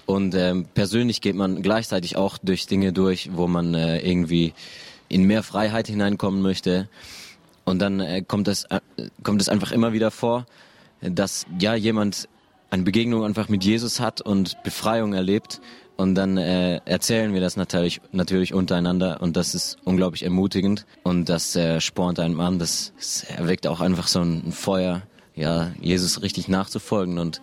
und 0.05 0.35
ähm, 0.35 0.67
persönlich 0.75 1.21
geht 1.21 1.37
man 1.37 1.63
gleichzeitig 1.63 2.17
auch 2.17 2.39
durch 2.39 2.67
Dinge 2.67 2.93
durch, 2.93 3.31
wo 3.35 3.47
man 3.47 3.75
äh, 3.75 4.01
irgendwie 4.01 4.53
in 5.09 5.23
mehr 5.25 5.45
Freiheit 5.45 5.87
hineinkommen 5.87 6.43
möchte. 6.43 6.89
Und 7.71 7.79
dann 7.79 8.01
äh, 8.01 8.23
kommt 8.23 8.49
es 8.49 8.65
äh, 8.65 8.81
kommt 9.23 9.41
es 9.41 9.49
einfach 9.49 9.71
immer 9.71 9.93
wieder 9.93 10.11
vor, 10.11 10.45
dass 11.01 11.47
ja 11.59 11.75
jemand 11.75 12.29
eine 12.71 12.83
Begegnung 12.83 13.25
einfach 13.25 13.49
mit 13.49 13.65
Jesus 13.65 14.01
hat 14.01 14.21
und 14.21 14.61
Befreiung 14.65 15.13
erlebt. 15.13 15.61
Und 15.97 16.15
dann 16.15 16.37
äh, 16.37 16.81
erzählen 16.85 17.33
wir 17.33 17.41
das 17.41 17.57
natürlich, 17.57 18.01
natürlich 18.11 18.55
untereinander 18.55 19.21
und 19.21 19.37
das 19.37 19.55
ist 19.55 19.77
unglaublich 19.85 20.23
ermutigend 20.23 20.87
und 21.03 21.29
das 21.29 21.55
äh, 21.57 21.81
spornt 21.81 22.19
einen 22.19 22.41
an, 22.41 22.59
das, 22.59 22.95
das 22.97 23.25
erweckt 23.25 23.67
auch 23.67 23.81
einfach 23.81 24.09
so 24.09 24.21
ein 24.21 24.51
Feuer, 24.51 25.03
ja, 25.35 25.73
Jesus 25.79 26.23
richtig 26.23 26.49
nachzufolgen 26.49 27.19
und 27.19 27.43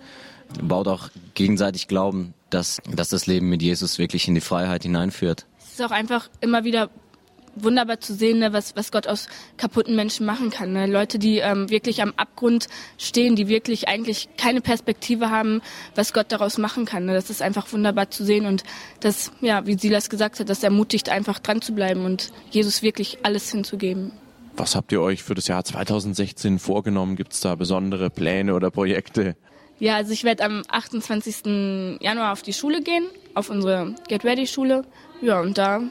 baut 0.63 0.87
auch 0.87 1.09
gegenseitig 1.35 1.87
Glauben, 1.87 2.33
dass, 2.49 2.81
dass 2.91 3.09
das 3.09 3.27
Leben 3.27 3.47
mit 3.47 3.61
Jesus 3.61 3.99
wirklich 3.99 4.27
in 4.27 4.33
die 4.33 4.41
Freiheit 4.41 4.81
hineinführt. 4.81 5.45
Es 5.59 5.73
ist 5.73 5.81
auch 5.83 5.91
einfach 5.91 6.27
immer 6.41 6.63
wieder 6.63 6.89
wunderbar 7.63 7.99
zu 7.99 8.13
sehen, 8.13 8.39
ne, 8.39 8.53
was, 8.53 8.75
was 8.75 8.91
Gott 8.91 9.07
aus 9.07 9.27
kaputten 9.57 9.95
Menschen 9.95 10.25
machen 10.25 10.49
kann. 10.49 10.73
Ne? 10.73 10.87
Leute, 10.87 11.19
die 11.19 11.37
ähm, 11.39 11.69
wirklich 11.69 12.01
am 12.01 12.13
Abgrund 12.17 12.67
stehen, 12.97 13.35
die 13.35 13.47
wirklich 13.47 13.87
eigentlich 13.87 14.29
keine 14.37 14.61
Perspektive 14.61 15.29
haben, 15.29 15.61
was 15.95 16.13
Gott 16.13 16.31
daraus 16.31 16.57
machen 16.57 16.85
kann. 16.85 17.05
Ne? 17.05 17.13
Das 17.13 17.29
ist 17.29 17.41
einfach 17.41 17.71
wunderbar 17.71 18.09
zu 18.09 18.23
sehen 18.23 18.45
und 18.45 18.63
das, 18.99 19.31
ja, 19.41 19.65
wie 19.65 19.77
Silas 19.77 20.09
gesagt 20.09 20.39
hat, 20.39 20.49
das 20.49 20.63
ermutigt 20.63 21.09
einfach 21.09 21.39
dran 21.39 21.61
zu 21.61 21.73
bleiben 21.73 22.05
und 22.05 22.31
Jesus 22.51 22.81
wirklich 22.81 23.19
alles 23.23 23.51
hinzugeben. 23.51 24.11
Was 24.55 24.75
habt 24.75 24.91
ihr 24.91 25.01
euch 25.01 25.21
für 25.21 25.35
das 25.35 25.47
Jahr 25.47 25.63
2016 25.63 26.57
vorgenommen? 26.57 27.15
Gibt 27.15 27.33
es 27.33 27.41
da 27.41 27.53
besondere 27.53 28.09
Pläne 28.09 28.55
oder 28.55 28.71
Projekte? 28.71 29.35
Ja, 29.79 29.95
also 29.95 30.11
ich 30.11 30.23
werde 30.23 30.43
am 30.43 30.63
28. 30.67 31.99
Januar 32.01 32.33
auf 32.33 32.41
die 32.41 32.53
Schule 32.53 32.81
gehen, 32.81 33.05
auf 33.35 33.51
unsere 33.51 33.93
Get 34.07 34.23
Ready 34.23 34.47
Schule. 34.47 34.83
Ja, 35.21 35.39
und 35.41 35.59
da 35.59 35.81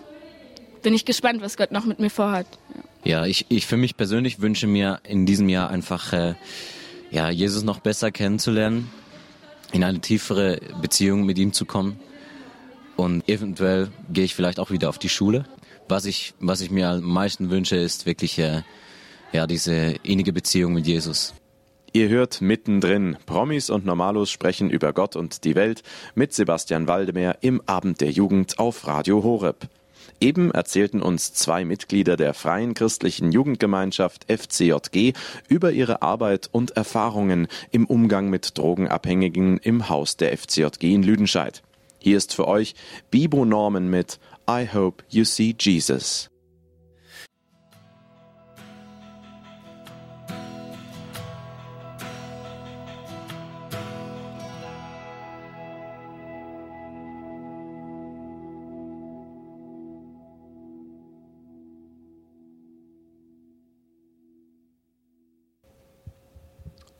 bin 0.86 0.94
ich 0.94 1.04
gespannt, 1.04 1.42
was 1.42 1.56
Gott 1.56 1.72
noch 1.72 1.84
mit 1.84 1.98
mir 1.98 2.10
vorhat. 2.10 2.46
Ja, 3.02 3.22
ja 3.22 3.26
ich, 3.26 3.46
ich 3.48 3.66
für 3.66 3.76
mich 3.76 3.96
persönlich 3.96 4.40
wünsche 4.40 4.68
mir 4.68 5.00
in 5.02 5.26
diesem 5.26 5.48
Jahr 5.48 5.68
einfach, 5.68 6.12
äh, 6.12 6.36
ja, 7.10 7.28
Jesus 7.28 7.64
noch 7.64 7.80
besser 7.80 8.12
kennenzulernen, 8.12 8.88
in 9.72 9.82
eine 9.82 10.00
tiefere 10.00 10.60
Beziehung 10.80 11.26
mit 11.26 11.38
ihm 11.38 11.52
zu 11.52 11.64
kommen. 11.64 11.98
Und 12.94 13.28
eventuell 13.28 13.88
gehe 14.12 14.22
ich 14.22 14.36
vielleicht 14.36 14.60
auch 14.60 14.70
wieder 14.70 14.88
auf 14.88 15.00
die 15.00 15.08
Schule. 15.08 15.44
Was 15.88 16.04
ich, 16.04 16.34
was 16.38 16.60
ich 16.60 16.70
mir 16.70 16.88
am 16.88 17.02
meisten 17.02 17.50
wünsche, 17.50 17.74
ist 17.74 18.06
wirklich, 18.06 18.38
äh, 18.38 18.62
ja, 19.32 19.48
diese 19.48 19.96
innige 20.04 20.32
Beziehung 20.32 20.72
mit 20.72 20.86
Jesus. 20.86 21.34
Ihr 21.94 22.10
hört 22.10 22.40
mittendrin. 22.40 23.16
Promis 23.26 23.70
und 23.70 23.84
Normalos 23.84 24.30
sprechen 24.30 24.70
über 24.70 24.92
Gott 24.92 25.16
und 25.16 25.42
die 25.42 25.56
Welt 25.56 25.82
mit 26.14 26.32
Sebastian 26.32 26.86
Waldemeyer 26.86 27.38
im 27.40 27.60
Abend 27.66 28.00
der 28.00 28.12
Jugend 28.12 28.60
auf 28.60 28.86
Radio 28.86 29.24
Horeb. 29.24 29.68
Eben 30.20 30.50
erzählten 30.50 31.02
uns 31.02 31.34
zwei 31.34 31.64
Mitglieder 31.64 32.16
der 32.16 32.32
Freien 32.32 32.74
Christlichen 32.74 33.32
Jugendgemeinschaft 33.32 34.26
FCJG 34.30 35.12
über 35.48 35.72
ihre 35.72 36.02
Arbeit 36.02 36.48
und 36.52 36.70
Erfahrungen 36.76 37.48
im 37.70 37.86
Umgang 37.86 38.30
mit 38.30 38.56
Drogenabhängigen 38.56 39.58
im 39.58 39.88
Haus 39.88 40.16
der 40.16 40.36
FCJG 40.36 40.94
in 40.94 41.02
Lüdenscheid. 41.02 41.62
Hier 41.98 42.16
ist 42.16 42.34
für 42.34 42.48
euch 42.48 42.74
Bibo 43.10 43.44
Norman 43.44 43.88
mit 43.88 44.18
I 44.48 44.68
Hope 44.72 45.04
You 45.10 45.24
See 45.24 45.54
Jesus. 45.58 46.30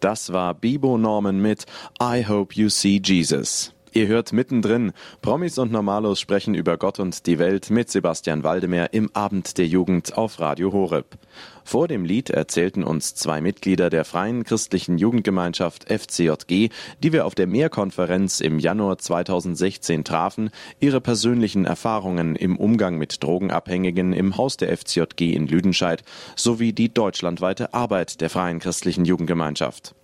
Das 0.01 0.33
war 0.33 0.55
Bibo 0.55 0.99
Norman 0.99 1.41
mit 1.41 1.65
I 2.01 2.27
Hope 2.27 2.55
You 2.55 2.69
See 2.69 3.01
Jesus. 3.03 3.76
Ihr 3.97 4.09
hört 4.09 4.35
mittendrin. 4.35 4.93
Promis 5.23 5.57
und 5.57 5.73
Normalos 5.73 6.21
sprechen 6.21 6.55
über 6.55 6.77
Gott 6.77 7.01
und 7.01 7.27
die 7.27 7.39
Welt 7.39 7.71
mit 7.71 7.91
Sebastian 7.91 8.45
Waldemeyer 8.45 8.93
im 8.93 9.09
Abend 9.15 9.57
der 9.57 9.67
Jugend 9.67 10.19
auf 10.19 10.39
Radio 10.39 10.71
Horeb. 10.71 11.17
Vor 11.65 11.89
dem 11.89 12.05
Lied 12.05 12.29
erzählten 12.29 12.85
uns 12.85 13.15
zwei 13.15 13.41
Mitglieder 13.41 13.89
der 13.89 14.05
Freien 14.05 14.45
Christlichen 14.45 14.99
Jugendgemeinschaft 14.99 15.91
FCJG, 15.91 16.69
die 17.03 17.13
wir 17.15 17.25
auf 17.25 17.35
der 17.35 17.47
Mehrkonferenz 17.47 18.41
im 18.41 18.59
Januar 18.59 18.99
2016 18.99 20.05
trafen, 20.05 20.51
ihre 20.79 21.01
persönlichen 21.01 21.65
Erfahrungen 21.65 22.37
im 22.37 22.59
Umgang 22.59 22.99
mit 22.99 23.23
Drogenabhängigen 23.23 24.13
im 24.13 24.37
Haus 24.37 24.59
der 24.59 24.77
FCJG 24.77 25.33
in 25.33 25.47
Lüdenscheid 25.47 26.03
sowie 26.37 26.75
die 26.75 26.93
deutschlandweite 26.93 27.73
Arbeit 27.73 28.21
der 28.21 28.29
Freien 28.29 28.59
Christlichen 28.59 29.07
Jugendgemeinschaft. 29.07 29.95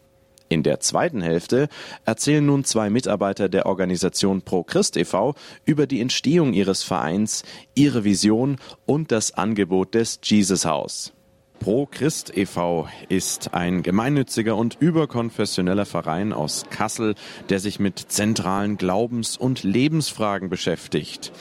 In 0.52 0.62
der 0.62 0.80
zweiten 0.80 1.22
Hälfte 1.22 1.70
erzählen 2.04 2.44
nun 2.44 2.64
zwei 2.64 2.90
Mitarbeiter 2.90 3.48
der 3.48 3.64
Organisation 3.64 4.42
Pro 4.42 4.62
Christ 4.62 4.98
e.V. 4.98 5.34
über 5.64 5.86
die 5.86 6.02
Entstehung 6.02 6.52
ihres 6.52 6.82
Vereins, 6.82 7.42
ihre 7.74 8.04
Vision 8.04 8.58
und 8.84 9.12
das 9.12 9.32
Angebot 9.32 9.94
des 9.94 10.20
Jesus 10.22 10.66
House. 10.66 11.14
Pro 11.58 11.86
Christ 11.86 12.36
e.V. 12.36 12.86
ist 13.08 13.54
ein 13.54 13.82
gemeinnütziger 13.82 14.54
und 14.54 14.76
überkonfessioneller 14.78 15.86
Verein 15.86 16.34
aus 16.34 16.66
Kassel, 16.68 17.14
der 17.48 17.58
sich 17.58 17.80
mit 17.80 17.98
zentralen 17.98 18.76
Glaubens- 18.76 19.38
und 19.38 19.62
Lebensfragen 19.62 20.50
beschäftigt. 20.50 21.32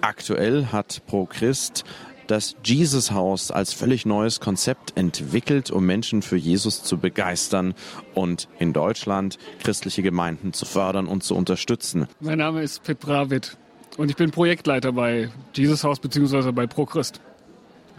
Aktuell 0.00 0.66
hat 0.72 1.02
Pro 1.06 1.26
Christ 1.26 1.84
das 2.26 2.56
Jesus 2.64 3.10
House 3.10 3.50
als 3.50 3.72
völlig 3.72 4.06
neues 4.06 4.40
Konzept 4.40 4.96
entwickelt, 4.96 5.70
um 5.70 5.86
Menschen 5.86 6.22
für 6.22 6.36
Jesus 6.36 6.82
zu 6.82 6.98
begeistern 6.98 7.74
und 8.14 8.48
in 8.58 8.72
Deutschland 8.72 9.38
christliche 9.60 10.02
Gemeinden 10.02 10.52
zu 10.52 10.66
fördern 10.66 11.06
und 11.06 11.22
zu 11.22 11.34
unterstützen. 11.34 12.08
Mein 12.20 12.38
Name 12.38 12.62
ist 12.62 12.82
Pip 12.82 13.00
Bravid 13.00 13.56
und 13.96 14.10
ich 14.10 14.16
bin 14.16 14.30
Projektleiter 14.30 14.92
bei 14.92 15.30
Jesus 15.54 15.84
House 15.84 16.00
bzw. 16.00 16.52
bei 16.52 16.66
ProChrist. 16.66 17.20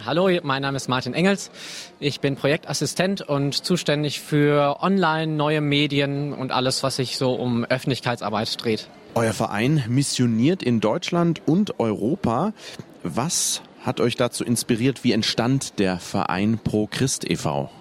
Hallo, 0.05 0.29
mein 0.43 0.61
Name 0.61 0.77
ist 0.77 0.89
Martin 0.89 1.15
Engels. 1.15 1.49
Ich 1.99 2.19
bin 2.19 2.35
Projektassistent 2.35 3.21
und 3.21 3.53
zuständig 3.53 4.19
für 4.19 4.77
Online, 4.81 5.33
neue 5.33 5.59
Medien 5.59 6.33
und 6.33 6.51
alles, 6.51 6.83
was 6.83 6.97
sich 6.97 7.17
so 7.17 7.33
um 7.33 7.65
Öffentlichkeitsarbeit 7.65 8.63
dreht. 8.63 8.87
Euer 9.15 9.33
Verein 9.33 9.83
missioniert 9.87 10.61
in 10.61 10.79
Deutschland 10.81 11.41
und 11.47 11.79
Europa. 11.79 12.53
Was 13.01 13.63
hat 13.87 13.99
euch 13.99 14.15
dazu 14.15 14.43
inspiriert? 14.43 15.03
Wie 15.03 15.13
entstand 15.13 15.79
der 15.79 15.97
Verein 15.97 16.59
Pro 16.63 16.85
Christ 16.85 17.27
e.V.? 17.27 17.71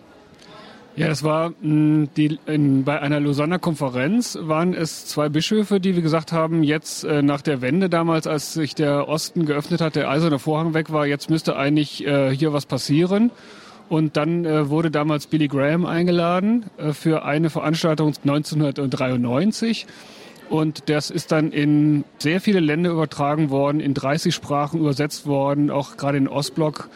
Ja, 0.97 1.09
das 1.09 1.23
war 1.23 1.53
mh, 1.61 2.09
die, 2.17 2.39
in, 2.47 2.85
bei 2.85 2.99
einer 3.03 3.21
Lausanner 3.21 3.59
Konferenz 3.59 4.39
waren 4.41 4.73
es 4.73 5.05
zwei 5.05 5.29
Bischöfe, 5.29 5.79
die 5.79 5.95
wie 5.95 6.01
gesagt 6.01 6.33
haben, 6.33 6.63
jetzt 6.63 7.05
äh, 7.05 7.21
nach 7.21 7.43
der 7.43 7.61
Wende 7.61 7.91
damals, 7.91 8.27
als 8.27 8.55
sich 8.55 8.75
der 8.75 9.07
Osten 9.07 9.45
geöffnet 9.45 9.83
hat, 9.83 9.95
der 9.95 10.09
eiserne 10.09 10.39
Vorhang 10.39 10.73
weg 10.73 10.91
war, 10.91 11.07
jetzt 11.07 11.29
müsste 11.29 11.57
eigentlich 11.57 12.07
äh, 12.07 12.35
hier 12.35 12.55
was 12.55 12.65
passieren. 12.65 13.31
Und 13.91 14.17
dann 14.17 14.47
äh, 14.47 14.71
wurde 14.71 14.91
damals 14.91 15.27
Billy 15.27 15.49
Graham 15.49 15.85
eingeladen 15.85 16.65
äh, 16.79 16.93
für 16.93 17.25
eine 17.25 17.51
Veranstaltung 17.51 18.15
1993. 18.25 19.87
Und 20.49 20.89
das 20.89 21.11
ist 21.11 21.33
dann 21.33 21.51
in 21.51 22.05
sehr 22.19 22.41
viele 22.41 22.61
Länder 22.61 22.91
übertragen 22.91 23.51
worden, 23.51 23.81
in 23.81 23.95
30 23.95 24.35
Sprachen 24.35 24.81
übersetzt 24.81 25.27
worden, 25.27 25.71
auch 25.71 25.97
gerade 25.97 26.19
in 26.19 26.29
Ostblock. 26.29 26.89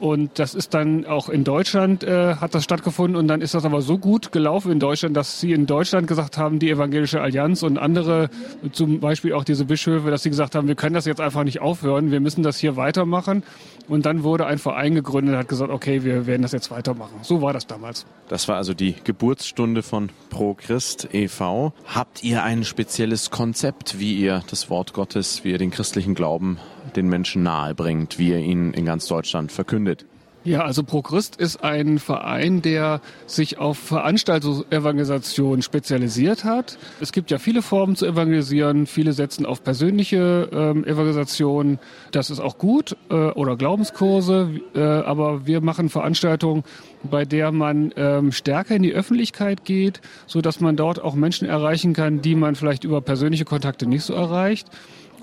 Und 0.00 0.38
das 0.38 0.54
ist 0.54 0.74
dann 0.74 1.06
auch 1.06 1.28
in 1.28 1.42
Deutschland 1.42 2.04
äh, 2.04 2.36
hat 2.36 2.54
das 2.54 2.64
stattgefunden 2.64 3.16
und 3.16 3.26
dann 3.26 3.40
ist 3.40 3.54
das 3.54 3.64
aber 3.64 3.82
so 3.82 3.98
gut 3.98 4.30
gelaufen 4.30 4.70
in 4.70 4.78
Deutschland, 4.78 5.16
dass 5.16 5.40
sie 5.40 5.52
in 5.52 5.66
Deutschland 5.66 6.06
gesagt 6.06 6.38
haben, 6.38 6.58
die 6.60 6.70
Evangelische 6.70 7.20
Allianz 7.20 7.62
und 7.64 7.78
andere, 7.78 8.30
zum 8.72 9.00
Beispiel 9.00 9.32
auch 9.32 9.44
diese 9.44 9.64
Bischöfe, 9.64 10.10
dass 10.10 10.22
sie 10.22 10.30
gesagt 10.30 10.54
haben, 10.54 10.68
wir 10.68 10.76
können 10.76 10.94
das 10.94 11.04
jetzt 11.04 11.20
einfach 11.20 11.42
nicht 11.42 11.60
aufhören, 11.60 12.12
wir 12.12 12.20
müssen 12.20 12.42
das 12.42 12.58
hier 12.58 12.76
weitermachen. 12.76 13.42
Und 13.88 14.06
dann 14.06 14.22
wurde 14.22 14.46
ein 14.46 14.58
Verein 14.58 14.94
gegründet 14.94 15.34
und 15.34 15.38
hat 15.40 15.48
gesagt, 15.48 15.72
okay, 15.72 16.04
wir 16.04 16.26
werden 16.26 16.42
das 16.42 16.52
jetzt 16.52 16.70
weitermachen. 16.70 17.16
So 17.22 17.40
war 17.42 17.52
das 17.52 17.66
damals. 17.66 18.06
Das 18.28 18.46
war 18.46 18.56
also 18.56 18.74
die 18.74 18.94
Geburtsstunde 19.02 19.82
von 19.82 20.10
Pro 20.30 20.54
Christ 20.54 21.08
e.V. 21.12 21.72
Habt 21.86 22.22
ihr 22.22 22.44
ein 22.44 22.64
spezielles 22.64 23.30
Konzept, 23.30 23.98
wie 23.98 24.14
ihr 24.14 24.42
das 24.50 24.68
Wort 24.68 24.92
Gottes, 24.92 25.42
wie 25.42 25.52
ihr 25.52 25.58
den 25.58 25.70
christlichen 25.70 26.14
Glauben 26.14 26.58
den 26.96 27.08
Menschen 27.08 27.42
nahe 27.42 27.74
bringt, 27.74 28.18
wie 28.18 28.30
ihr 28.30 28.38
ihn 28.38 28.72
in 28.72 28.84
ganz 28.84 29.06
Deutschland 29.06 29.52
verkündet? 29.52 30.04
Ja, 30.48 30.64
also 30.64 30.82
ProChrist 30.82 31.36
ist 31.36 31.62
ein 31.62 31.98
Verein, 31.98 32.62
der 32.62 33.02
sich 33.26 33.58
auf 33.58 33.76
Veranstaltungsevangelisation 33.76 35.60
spezialisiert 35.60 36.44
hat. 36.44 36.78
Es 37.00 37.12
gibt 37.12 37.30
ja 37.30 37.38
viele 37.38 37.60
Formen 37.60 37.96
zu 37.96 38.06
evangelisieren. 38.06 38.86
Viele 38.86 39.12
setzen 39.12 39.44
auf 39.44 39.62
persönliche 39.62 40.48
ähm, 40.50 40.84
Evangelisation. 40.84 41.78
Das 42.12 42.30
ist 42.30 42.40
auch 42.40 42.56
gut. 42.56 42.96
Äh, 43.10 43.14
oder 43.14 43.56
Glaubenskurse. 43.56 44.60
Äh, 44.74 44.80
aber 44.80 45.46
wir 45.46 45.60
machen 45.60 45.90
Veranstaltungen, 45.90 46.62
bei 47.02 47.26
der 47.26 47.52
man 47.52 47.92
ähm, 47.96 48.32
stärker 48.32 48.76
in 48.76 48.82
die 48.82 48.94
Öffentlichkeit 48.94 49.66
geht, 49.66 50.00
so 50.26 50.40
dass 50.40 50.60
man 50.60 50.76
dort 50.76 50.98
auch 51.02 51.14
Menschen 51.14 51.46
erreichen 51.46 51.92
kann, 51.92 52.22
die 52.22 52.36
man 52.36 52.54
vielleicht 52.54 52.84
über 52.84 53.02
persönliche 53.02 53.44
Kontakte 53.44 53.86
nicht 53.86 54.04
so 54.04 54.14
erreicht 54.14 54.68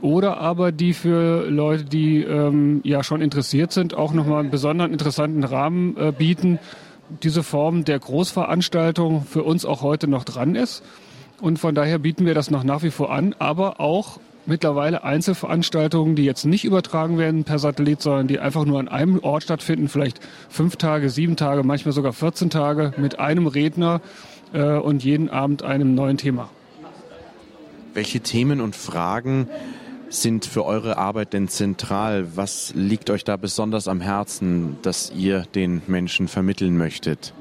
oder 0.01 0.37
aber 0.37 0.71
die 0.71 0.93
für 0.93 1.49
Leute, 1.49 1.85
die 1.85 2.21
ähm, 2.21 2.81
ja 2.83 3.03
schon 3.03 3.21
interessiert 3.21 3.71
sind, 3.71 3.93
auch 3.93 4.13
nochmal 4.13 4.41
einen 4.41 4.51
besonderen 4.51 4.91
interessanten 4.91 5.43
Rahmen 5.43 5.97
äh, 5.97 6.11
bieten. 6.11 6.59
Diese 7.23 7.43
Form 7.43 7.85
der 7.85 7.99
Großveranstaltung 7.99 9.23
für 9.23 9.43
uns 9.43 9.65
auch 9.65 9.81
heute 9.81 10.07
noch 10.07 10.23
dran 10.23 10.55
ist. 10.55 10.83
Und 11.41 11.59
von 11.59 11.75
daher 11.75 11.99
bieten 11.99 12.25
wir 12.25 12.33
das 12.33 12.49
noch 12.49 12.63
nach 12.63 12.83
wie 12.83 12.91
vor 12.91 13.11
an, 13.11 13.35
aber 13.39 13.79
auch 13.79 14.19
mittlerweile 14.45 15.03
Einzelveranstaltungen, 15.03 16.15
die 16.15 16.23
jetzt 16.23 16.45
nicht 16.45 16.65
übertragen 16.65 17.17
werden 17.17 17.43
per 17.43 17.59
Satellit, 17.59 18.01
sondern 18.01 18.27
die 18.27 18.39
einfach 18.39 18.65
nur 18.65 18.79
an 18.79 18.87
einem 18.87 19.19
Ort 19.19 19.43
stattfinden, 19.43 19.89
vielleicht 19.89 20.19
fünf 20.49 20.75
Tage, 20.77 21.09
sieben 21.09 21.35
Tage, 21.35 21.63
manchmal 21.63 21.93
sogar 21.93 22.13
14 22.13 22.49
Tage 22.49 22.93
mit 22.97 23.19
einem 23.19 23.47
Redner 23.47 24.01
äh, 24.53 24.77
und 24.77 25.03
jeden 25.03 25.29
Abend 25.29 25.63
einem 25.63 25.95
neuen 25.95 26.17
Thema. 26.17 26.49
Welche 27.93 28.19
Themen 28.19 28.61
und 28.61 28.75
Fragen 28.75 29.47
sind 30.21 30.45
für 30.45 30.65
eure 30.65 30.97
Arbeit 30.97 31.33
denn 31.33 31.47
zentral? 31.47 32.27
Was 32.35 32.73
liegt 32.75 33.09
euch 33.09 33.23
da 33.23 33.37
besonders 33.37 33.87
am 33.87 34.01
Herzen, 34.01 34.77
dass 34.81 35.11
ihr 35.15 35.45
den 35.55 35.81
Menschen 35.87 36.27
vermitteln 36.27 36.77
möchtet? 36.77 37.33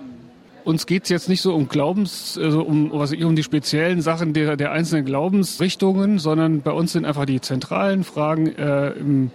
Uns 0.64 0.86
geht 0.86 1.04
es 1.04 1.10
jetzt 1.10 1.28
nicht 1.28 1.42
so 1.42 1.54
um 1.54 1.68
Glaubens, 1.68 2.38
also 2.40 2.62
um, 2.62 2.90
was, 2.92 3.12
um 3.12 3.36
die 3.36 3.42
speziellen 3.42 4.00
Sachen 4.00 4.32
der, 4.32 4.56
der 4.56 4.72
einzelnen 4.72 5.04
Glaubensrichtungen, 5.04 6.18
sondern 6.18 6.62
bei 6.62 6.70
uns 6.70 6.92
sind 6.92 7.04
einfach 7.04 7.26
die 7.26 7.42
zentralen 7.42 8.02
Fragen 8.02 8.46
äh, 8.46 8.92
im, 8.92 9.30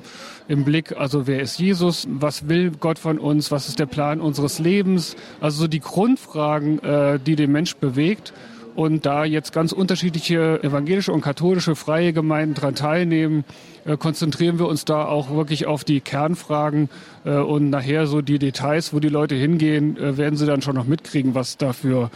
im 0.48 0.65
Blick. 0.65 0.98
Also 0.98 1.27
wer 1.27 1.41
ist 1.41 1.60
Jesus? 1.60 2.08
Was 2.10 2.50
will 2.50 2.72
Gott 2.72 2.98
von 2.98 3.19
uns? 3.19 3.51
Was 3.51 3.69
ist 3.69 3.77
der 3.77 3.86
Plan 3.86 4.22
unseres 4.22 4.58
Lebens? 4.58 5.15
Also 5.39 5.62
so 5.62 5.67
die 5.67 5.81
Grundfragen, 5.81 6.79
äh, 6.79 7.19
die 7.19 7.36
den 7.36 7.51
Mensch 7.51 7.75
bewegt. 7.75 8.34
Und 8.80 9.06
da 9.06 9.26
jetzt 9.26 9.52
ganz 9.52 9.74
unterschiedliche 9.74 10.64
evangelische 10.64 11.12
und 11.12 11.20
katholische 11.20 11.76
freie 11.76 12.14
Gemeinden 12.14 12.54
daran 12.54 12.76
teilnehmen, 12.76 13.44
äh, 13.84 13.98
konzentrieren 13.98 14.58
wir 14.58 14.70
uns 14.70 14.86
da 14.86 15.04
auch 15.04 15.32
wirklich 15.32 15.66
auf 15.66 15.84
die 15.84 16.00
Kernfragen 16.00 16.88
äh, 17.26 17.40
und 17.40 17.72
nachher 17.72 18.08
so 18.08 18.22
die 18.22 18.40
Details, 18.40 18.94
wo 18.94 19.02
die 19.02 19.10
Leute 19.10 19.36
hingehen, 19.36 19.98
äh, 19.98 20.16
werden 20.16 20.38
sie 20.38 20.46
dann 20.46 20.62
schon 20.62 20.76
noch 20.76 20.86
mitkriegen, 20.86 21.36
was 21.36 21.58
dafür 21.58 22.10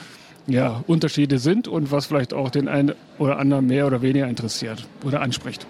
ja, 0.48 0.86
Unterschiede 0.88 1.38
sind 1.38 1.68
und 1.68 1.92
was 1.92 2.06
vielleicht 2.06 2.34
auch 2.34 2.50
den 2.50 2.70
einen 2.70 2.94
oder 3.18 3.40
anderen 3.40 3.68
mehr 3.68 3.86
oder 3.86 4.02
weniger 4.02 4.30
interessiert 4.30 4.88
oder 5.04 5.20
anspricht. 5.20 5.68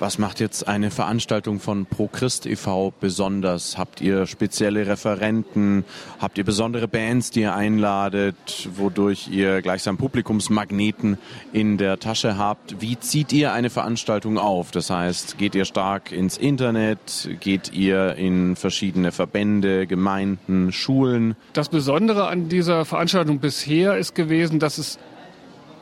Was 0.00 0.18
macht 0.18 0.38
jetzt 0.38 0.68
eine 0.68 0.92
Veranstaltung 0.92 1.58
von 1.58 1.84
Pro 1.84 2.06
Christ 2.06 2.46
e.V. 2.46 2.92
besonders? 3.00 3.76
Habt 3.76 4.00
ihr 4.00 4.26
spezielle 4.26 4.86
Referenten? 4.86 5.84
Habt 6.20 6.38
ihr 6.38 6.44
besondere 6.44 6.86
Bands, 6.86 7.32
die 7.32 7.40
ihr 7.40 7.54
einladet, 7.56 8.68
wodurch 8.76 9.26
ihr 9.26 9.60
gleichsam 9.60 9.96
Publikumsmagneten 9.96 11.18
in 11.52 11.78
der 11.78 11.98
Tasche 11.98 12.38
habt? 12.38 12.80
Wie 12.80 12.96
zieht 13.00 13.32
ihr 13.32 13.52
eine 13.52 13.70
Veranstaltung 13.70 14.38
auf? 14.38 14.70
Das 14.70 14.88
heißt, 14.88 15.36
geht 15.36 15.56
ihr 15.56 15.64
stark 15.64 16.12
ins 16.12 16.38
Internet? 16.38 17.30
Geht 17.40 17.72
ihr 17.72 18.14
in 18.14 18.54
verschiedene 18.54 19.10
Verbände, 19.10 19.88
Gemeinden, 19.88 20.70
Schulen? 20.70 21.34
Das 21.54 21.70
Besondere 21.70 22.28
an 22.28 22.48
dieser 22.48 22.84
Veranstaltung 22.84 23.40
bisher 23.40 23.98
ist 23.98 24.14
gewesen, 24.14 24.60
dass 24.60 24.78
es 24.78 25.00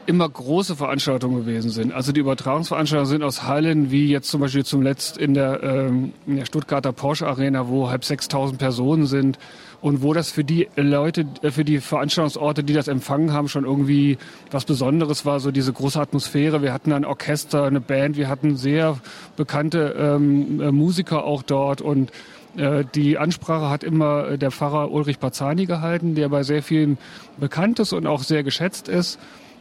immer 0.07 0.29
große 0.29 0.77
Veranstaltungen 0.77 1.45
gewesen 1.45 1.71
sind. 1.71 1.93
Also 1.93 2.13
die 2.13 2.21
Übertragungsveranstaltungen 2.21 3.11
sind 3.11 3.23
aus 3.23 3.45
Hallen, 3.45 3.91
wie 3.91 4.09
jetzt 4.09 4.31
zum 4.31 4.41
Beispiel 4.41 4.65
zum 4.65 4.83
Letzt 4.83 5.19
in 5.19 5.35
der, 5.35 5.63
ähm, 5.63 6.13
in 6.27 6.37
der 6.37 6.45
Stuttgarter 6.45 6.93
Porsche 6.93 7.27
Arena, 7.27 7.69
wo 7.69 7.91
halb 7.91 8.05
6000 8.05 8.59
Personen 8.59 9.07
sind 9.07 9.39
und 9.81 10.03
wo 10.03 10.13
das 10.15 10.31
für 10.31 10.45
die 10.45 10.69
Leute, 10.77 11.27
äh, 11.43 11.51
für 11.51 11.65
die 11.65 11.81
Veranstaltungsorte, 11.81 12.65
die 12.65 12.73
das 12.73 12.89
empfangen 12.89 13.33
haben, 13.33 13.49
schon 13.49 13.65
irgendwie 13.65 14.19
was 14.51 14.65
Besonderes 14.65 15.27
war, 15.27 15.41
so 15.41 15.51
diese 15.51 15.73
große 15.73 16.01
Atmosphäre. 16.01 16.63
Wir 16.63 16.73
hatten 16.73 16.93
ein 16.93 17.05
Orchester, 17.05 17.65
eine 17.65 17.81
Band, 17.81 18.17
wir 18.17 18.29
hatten 18.29 18.57
sehr 18.57 18.99
bekannte 19.37 19.95
ähm, 19.99 20.61
äh, 20.61 20.73
Musiker 20.73 21.25
auch 21.25 21.43
dort 21.43 21.81
und 21.81 22.13
äh, 22.57 22.85
die 22.95 23.19
Ansprache 23.19 23.69
hat 23.69 23.85
immer 23.85 24.37
der 24.37 24.51
Pfarrer 24.51 24.91
Ulrich 24.91 25.19
Bazzani 25.19 25.67
gehalten, 25.67 26.15
der 26.15 26.29
bei 26.29 26.43
sehr 26.43 26.63
vielen 26.63 26.99
bekannt 27.39 27.79
ist 27.79 27.93
und 27.93 28.07
auch 28.07 28.23
sehr 28.23 28.43
geschätzt 28.43 28.89
ist. 28.89 29.19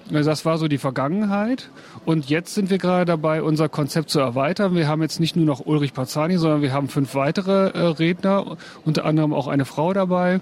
Das 0.09 0.45
war 0.45 0.57
so 0.57 0.67
die 0.67 0.77
Vergangenheit. 0.77 1.69
Und 2.05 2.29
jetzt 2.29 2.53
sind 2.53 2.69
wir 2.69 2.77
gerade 2.77 3.05
dabei, 3.05 3.41
unser 3.41 3.69
Konzept 3.69 4.11
zu 4.11 4.19
erweitern. 4.19 4.75
Wir 4.75 4.87
haben 4.87 5.01
jetzt 5.01 5.19
nicht 5.19 5.35
nur 5.35 5.45
noch 5.45 5.65
Ulrich 5.65 5.93
Pazzani, 5.93 6.37
sondern 6.37 6.61
wir 6.61 6.73
haben 6.73 6.89
fünf 6.89 7.15
weitere 7.15 7.69
äh, 7.69 7.79
Redner, 7.87 8.57
unter 8.85 9.05
anderem 9.05 9.33
auch 9.33 9.47
eine 9.47 9.65
Frau 9.65 9.93
dabei. 9.93 10.41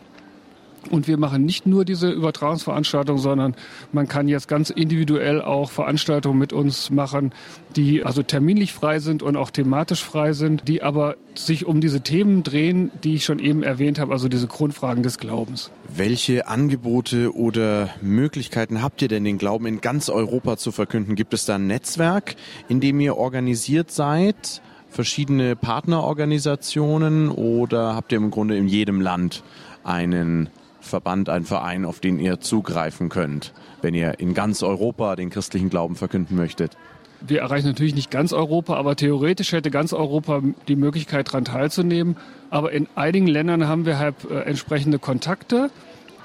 Und 0.89 1.07
wir 1.07 1.17
machen 1.17 1.45
nicht 1.45 1.65
nur 1.65 1.85
diese 1.85 2.09
Übertragungsveranstaltung, 2.09 3.17
sondern 3.17 3.55
man 3.91 4.07
kann 4.07 4.27
jetzt 4.27 4.47
ganz 4.47 4.69
individuell 4.69 5.41
auch 5.41 5.71
Veranstaltungen 5.71 6.37
mit 6.37 6.53
uns 6.53 6.89
machen, 6.89 7.33
die 7.75 8.03
also 8.03 8.23
terminlich 8.23 8.73
frei 8.73 8.99
sind 8.99 9.23
und 9.23 9.35
auch 9.35 9.49
thematisch 9.49 10.03
frei 10.03 10.33
sind, 10.33 10.67
die 10.67 10.83
aber 10.83 11.15
sich 11.35 11.65
um 11.65 11.81
diese 11.81 12.01
Themen 12.01 12.43
drehen, 12.43 12.91
die 13.03 13.15
ich 13.15 13.25
schon 13.25 13.39
eben 13.39 13.63
erwähnt 13.63 13.99
habe, 13.99 14.11
also 14.11 14.27
diese 14.27 14.47
Grundfragen 14.47 15.03
des 15.03 15.17
Glaubens. 15.17 15.71
Welche 15.95 16.47
Angebote 16.47 17.35
oder 17.35 17.89
Möglichkeiten 18.01 18.81
habt 18.81 19.01
ihr 19.01 19.07
denn, 19.07 19.23
den 19.23 19.37
Glauben 19.37 19.65
in 19.65 19.81
ganz 19.81 20.09
Europa 20.09 20.57
zu 20.57 20.71
verkünden? 20.71 21.15
Gibt 21.15 21.33
es 21.33 21.45
da 21.45 21.55
ein 21.55 21.67
Netzwerk, 21.67 22.35
in 22.69 22.79
dem 22.79 22.99
ihr 22.99 23.17
organisiert 23.17 23.91
seid? 23.91 24.61
Verschiedene 24.89 25.55
Partnerorganisationen 25.55 27.29
oder 27.29 27.95
habt 27.95 28.11
ihr 28.11 28.19
im 28.19 28.29
Grunde 28.29 28.57
in 28.57 28.67
jedem 28.67 29.01
Land 29.01 29.43
einen 29.83 30.49
Verband, 30.83 31.29
ein 31.29 31.43
Verein, 31.43 31.85
auf 31.85 31.99
den 31.99 32.19
ihr 32.19 32.39
zugreifen 32.39 33.09
könnt, 33.09 33.53
wenn 33.81 33.93
ihr 33.93 34.19
in 34.19 34.33
ganz 34.33 34.61
Europa 34.63 35.15
den 35.15 35.29
christlichen 35.29 35.69
Glauben 35.69 35.95
verkünden 35.95 36.35
möchtet? 36.35 36.77
Wir 37.25 37.39
erreichen 37.39 37.67
natürlich 37.67 37.95
nicht 37.95 38.11
ganz 38.11 38.33
Europa, 38.33 38.75
aber 38.75 38.97
theoretisch 38.97 39.53
hätte 39.53 39.71
ganz 39.71 39.93
Europa 39.93 40.41
die 40.67 40.75
Möglichkeit, 40.75 41.29
daran 41.29 41.45
teilzunehmen. 41.45 42.17
Aber 42.49 42.73
in 42.73 42.87
einigen 42.95 43.27
Ländern 43.27 43.67
haben 43.67 43.85
wir 43.85 43.97
halt 43.97 44.15
äh, 44.29 44.41
entsprechende 44.41 44.99
Kontakte 44.99 45.71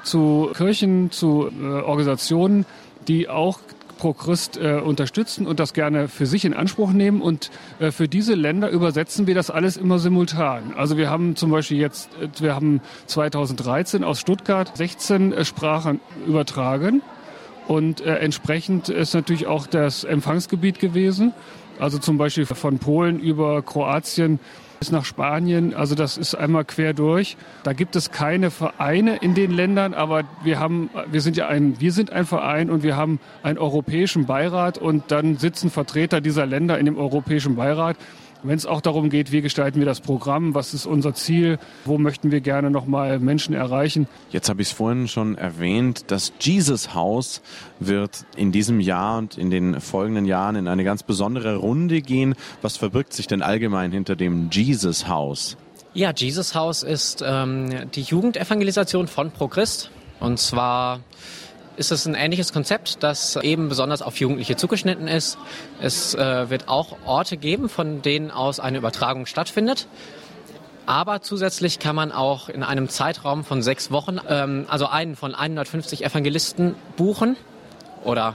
zu 0.03 0.51
Kirchen, 0.55 1.13
zu 1.13 1.51
äh, 1.61 1.65
Organisationen, 1.65 2.67
die 3.07 3.29
auch 3.29 3.61
pro 3.99 4.15
Christ 4.15 4.57
äh, 4.57 4.81
unterstützen 4.81 5.47
und 5.47 5.61
das 5.61 5.75
gerne 5.75 6.09
für 6.09 6.25
sich 6.25 6.45
in 6.45 6.55
Anspruch 6.55 6.93
nehmen. 6.93 7.21
Und 7.21 7.51
äh, 7.79 7.91
für 7.91 8.09
diese 8.09 8.35
Länder 8.35 8.71
übersetzen 8.71 9.27
wir 9.27 9.35
das 9.35 9.51
alles 9.51 9.77
immer 9.77 9.99
simultan. 9.99 10.73
Also 10.77 10.97
wir 10.97 11.11
haben 11.11 11.37
zum 11.37 11.51
Beispiel 11.51 11.79
jetzt, 11.79 12.09
äh, 12.23 12.29
wir 12.41 12.55
haben 12.55 12.81
2013 13.07 14.05
aus 14.05 14.21
Stuttgart 14.21 14.75
16 14.75 15.33
äh, 15.33 15.45
Sprachen 15.45 16.01
übertragen. 16.27 17.03
Und 17.67 18.01
äh, 18.01 18.17
entsprechend 18.17 18.89
ist 18.89 19.13
natürlich 19.13 19.47
auch 19.47 19.67
das 19.67 20.05
Empfangsgebiet 20.05 20.79
gewesen. 20.79 21.35
Also 21.79 21.99
zum 21.99 22.17
Beispiel 22.17 22.47
von 22.47 22.79
Polen 22.79 23.21
über 23.21 23.61
Kroatien 23.63 24.41
bis 24.79 24.93
nach 24.93 25.05
Spanien. 25.05 25.75
Also 25.75 25.95
das 25.95 26.17
ist 26.17 26.35
einmal 26.35 26.65
quer 26.65 26.93
durch. 26.93 27.37
Da 27.65 27.73
gibt 27.73 27.97
es 27.97 28.11
keine 28.11 28.51
Vereine 28.51 29.17
in 29.17 29.35
den 29.35 29.51
Ländern, 29.51 29.95
aber 29.95 30.25
wir 30.43 30.59
haben, 30.59 30.91
wir 31.11 31.21
sind 31.21 31.37
ja 31.37 31.49
ein, 31.49 31.81
wir 31.81 31.93
sind 31.93 32.13
ein 32.13 32.27
Verein 32.27 32.71
und 32.71 32.83
wir 32.83 32.97
haben 32.97 33.21
einen 33.43 33.59
europäischen 33.59 34.27
Beirat 34.27 34.79
und 34.79 35.11
dann 35.11 35.37
sitzen 35.37 35.71
Vertreter 35.71 36.21
dieser 36.21 36.47
Länder 36.47 36.79
in 36.79 36.87
dem 36.87 36.97
europäischen 36.97 37.57
Beirat 37.57 37.97
wenn 38.43 38.57
es 38.57 38.67
auch 38.67 38.81
darum 38.81 39.11
geht, 39.11 39.33
wie 39.33 39.43
gestalten 39.43 39.79
wir 39.79 39.87
das 39.87 40.01
Programm, 40.01 40.55
was 40.55 40.75
ist 40.75 40.87
unser 40.87 41.15
Ziel, 41.15 41.59
wo 41.85 41.99
möchten 41.99 42.31
wir 42.31 42.41
gerne 42.41 42.71
nochmal 42.71 43.19
Menschen 43.19 43.55
erreichen. 43.55 44.07
Jetzt 44.31 44.49
habe 44.49 44.63
ich 44.63 44.69
es 44.69 44.75
vorhin 44.75 45.09
schon 45.09 45.37
erwähnt, 45.37 46.05
das 46.09 46.33
Jesus 46.41 46.95
Haus 46.95 47.43
wird 47.81 48.25
in 48.37 48.53
diesem 48.53 48.81
Jahr 48.81 49.19
und 49.19 49.39
in 49.39 49.51
den 49.51 49.81
folgenden 49.81 50.25
Jahren 50.25 50.57
in 50.57 50.69
eine 50.69 50.85
ganz 50.85 51.03
besondere 51.03 51.57
Runde 51.57 52.01
gehen. 52.01 52.35
Was 52.63 52.77
verbirgt 52.77 53.13
sich 53.13 53.27
denn 53.27 53.43
allgemein 53.43 53.93
hinter 53.93 54.17
dem 54.17 54.51
Jesus 54.51 55.09
Haus? 55.09 55.57
Ja, 55.95 56.13
Jesus 56.15 56.55
Haus 56.55 56.83
ist 56.83 57.25
ähm, 57.27 57.91
die 57.95 58.03
Jugendevangelisation 58.03 59.09
von 59.09 59.31
ProChrist. 59.31 59.91
Und 60.21 60.39
zwar 60.39 61.01
ist 61.79 61.93
es 61.93 62.07
ein 62.07 62.15
ähnliches 62.15 62.53
Konzept, 62.53 63.03
das 63.03 63.37
eben 63.37 63.69
besonders 63.69 64.03
auf 64.03 64.19
Jugendliche 64.19 64.57
zugeschnitten 64.57 65.09
ist. 65.09 65.39
Es 65.81 66.15
äh, 66.15 66.51
wird 66.51 66.69
auch 66.69 66.97
Orte 67.07 67.37
geben, 67.37 67.69
von 67.69 68.03
denen 68.03 68.31
aus 68.31 68.61
eine 68.61 68.79
Übertragung 68.79 69.27
stattfindet. 69.27 69.87
Aber 70.87 71.21
zusätzlich 71.21 71.79
kann 71.79 71.95
man 71.95 72.13
auch 72.13 72.49
in 72.49 72.63
einem 72.63 72.89
Zeitraum 72.89 73.45
von 73.45 73.63
sechs 73.63 73.91
Wochen, 73.91 74.19
ähm, 74.29 74.67
also 74.69 74.87
einen 74.89 75.17
von 75.17 75.35
150 75.35 76.05
Evangelisten 76.05 76.75
buchen 76.97 77.37
oder 78.05 78.35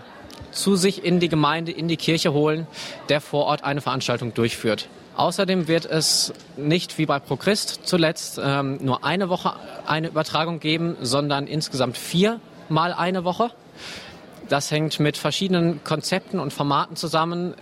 zu 0.51 0.75
sich 0.75 1.03
in 1.03 1.19
die 1.19 1.29
Gemeinde, 1.29 1.71
in 1.71 1.87
die 1.87 1.97
Kirche 1.97 2.31
holen, 2.31 2.67
der 3.09 3.21
vor 3.21 3.45
Ort 3.45 3.63
eine 3.63 3.81
Veranstaltung 3.81 4.33
durchführt. 4.33 4.87
Außerdem 5.15 5.67
wird 5.67 5.85
es 5.85 6.33
nicht 6.55 6.97
wie 6.97 7.05
bei 7.05 7.19
ProChrist 7.19 7.81
zuletzt 7.83 8.39
ähm, 8.43 8.77
nur 8.81 9.03
eine 9.03 9.29
Woche 9.29 9.53
eine 9.85 10.07
Übertragung 10.07 10.59
geben, 10.59 10.95
sondern 11.01 11.45
insgesamt 11.45 11.97
vier 11.97 12.39
mal 12.69 12.93
eine 12.93 13.23
Woche. 13.23 13.51
Das 14.49 14.71
hängt 14.71 14.99
mit 14.99 15.17
verschiedenen 15.17 15.83
Konzepten 15.83 16.39
und 16.39 16.51
Formaten 16.51 16.95
zusammen. 16.95 17.53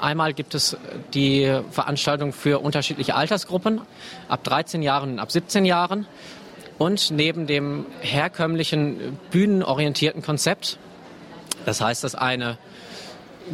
Einmal 0.00 0.32
gibt 0.32 0.54
es 0.54 0.76
die 1.14 1.60
Veranstaltung 1.70 2.32
für 2.32 2.60
unterschiedliche 2.60 3.14
Altersgruppen, 3.14 3.80
ab 4.28 4.44
13 4.44 4.82
Jahren 4.82 5.12
und 5.12 5.18
ab 5.18 5.32
17 5.32 5.64
Jahren. 5.64 6.06
Und 6.78 7.10
neben 7.10 7.48
dem 7.48 7.86
herkömmlichen 8.00 9.18
bühnenorientierten 9.32 10.22
Konzept, 10.22 10.78
das 11.66 11.80
heißt, 11.80 12.04
dass 12.04 12.14
eine 12.14 12.56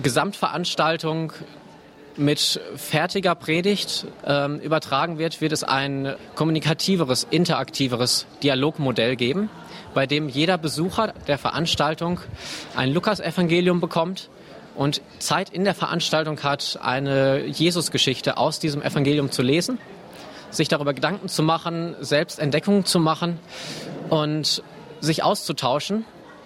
Gesamtveranstaltung 0.03 1.33
mit 2.17 2.61
fertiger 2.77 3.35
Predigt 3.35 4.07
ähm, 4.27 4.61
übertragen 4.61 5.19
wird, 5.19 5.41
wird 5.41 5.53
es 5.53 5.65
ein 5.65 6.15
kommunikativeres, 6.35 7.27
interaktiveres 7.31 8.27
Dialogmodell 8.43 9.17
geben 9.17 9.49
bei 9.95 10.07
dem 10.07 10.29
jeder 10.29 10.59
Besucher 10.59 11.15
der 11.27 11.39
Veranstaltung 11.39 12.21
ein 12.77 12.93
Lukasevangelium 12.93 13.81
bekommt 13.81 14.29
und 14.75 15.01
Zeit 15.21 15.51
in 15.51 15.65
der 15.65 15.75
Veranstaltung 15.75 16.43
hat, 16.43 16.79
eine 16.83 17.47
Jesusgeschichte 17.47 18.37
aus 18.37 18.59
diesem 18.59 18.83
Evangelium 18.83 19.31
zu 19.31 19.43
lesen, 19.43 19.79
sich 20.51 20.69
darüber 20.69 20.93
Gedanken 20.95 21.29
zu 21.29 21.43
machen, 21.43 21.95
selbst 22.01 22.39
Entdeckungen 22.39 22.85
zu 22.85 22.99
machen 22.99 23.39
und 24.11 24.63
sich 25.01 25.23
auszutauschen 25.23 26.05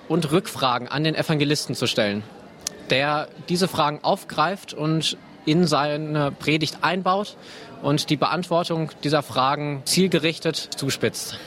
und 0.08 0.30
Rückfragen 0.30 0.88
an 0.88 1.04
den 1.04 1.14
Evangelisten 1.14 1.74
zu 1.74 1.86
stellen, 1.86 2.22
der 2.90 3.28
diese 3.48 3.68
Fragen 3.68 4.00
aufgreift 4.02 4.74
und 4.74 5.16
in 5.46 5.66
seine 5.66 6.30
Predigt 6.32 6.78
einbaut 6.82 7.36
und 7.82 8.10
die 8.10 8.16
Beantwortung 8.16 8.90
dieser 9.04 9.22
Fragen 9.22 9.82
zielgerichtet 9.84 10.56
zuspitzt. 10.76 11.38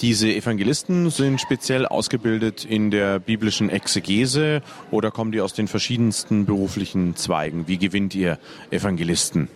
Diese 0.00 0.28
Evangelisten 0.28 1.10
sind 1.10 1.40
speziell 1.40 1.84
ausgebildet 1.84 2.64
in 2.64 2.92
der 2.92 3.18
biblischen 3.18 3.68
Exegese 3.68 4.62
oder 4.92 5.10
kommen 5.10 5.32
die 5.32 5.40
aus 5.40 5.54
den 5.54 5.66
verschiedensten 5.66 6.46
beruflichen 6.46 7.16
Zweigen? 7.16 7.66
Wie 7.66 7.78
gewinnt 7.78 8.14
ihr 8.14 8.38
Evangelisten? 8.70 9.48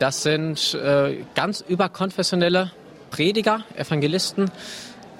Das 0.00 0.24
sind 0.24 0.74
äh, 0.74 1.18
ganz 1.36 1.64
überkonfessionelle 1.66 2.72
Prediger, 3.10 3.64
Evangelisten, 3.76 4.50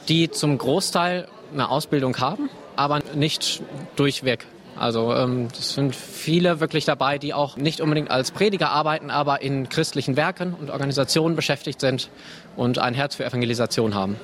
die 0.08 0.28
zum 0.28 0.58
Großteil 0.58 1.28
eine 1.52 1.70
Ausbildung 1.70 2.18
haben, 2.18 2.50
aber 2.74 3.00
nicht 3.14 3.62
durchweg. 3.94 4.44
Also 4.76 5.14
ähm, 5.14 5.48
es 5.56 5.74
sind 5.74 5.94
viele 5.94 6.58
wirklich 6.58 6.84
dabei, 6.84 7.18
die 7.18 7.32
auch 7.32 7.56
nicht 7.56 7.80
unbedingt 7.80 8.10
als 8.10 8.32
Prediger 8.32 8.70
arbeiten, 8.70 9.10
aber 9.10 9.40
in 9.40 9.68
christlichen 9.68 10.16
Werken 10.16 10.54
und 10.54 10.70
Organisationen 10.70 11.36
beschäftigt 11.36 11.80
sind 11.80 12.10
und 12.56 12.78
ein 12.78 12.94
Herz 12.94 13.14
für 13.14 13.24
Evangelisation 13.24 13.94
haben. 13.94 14.16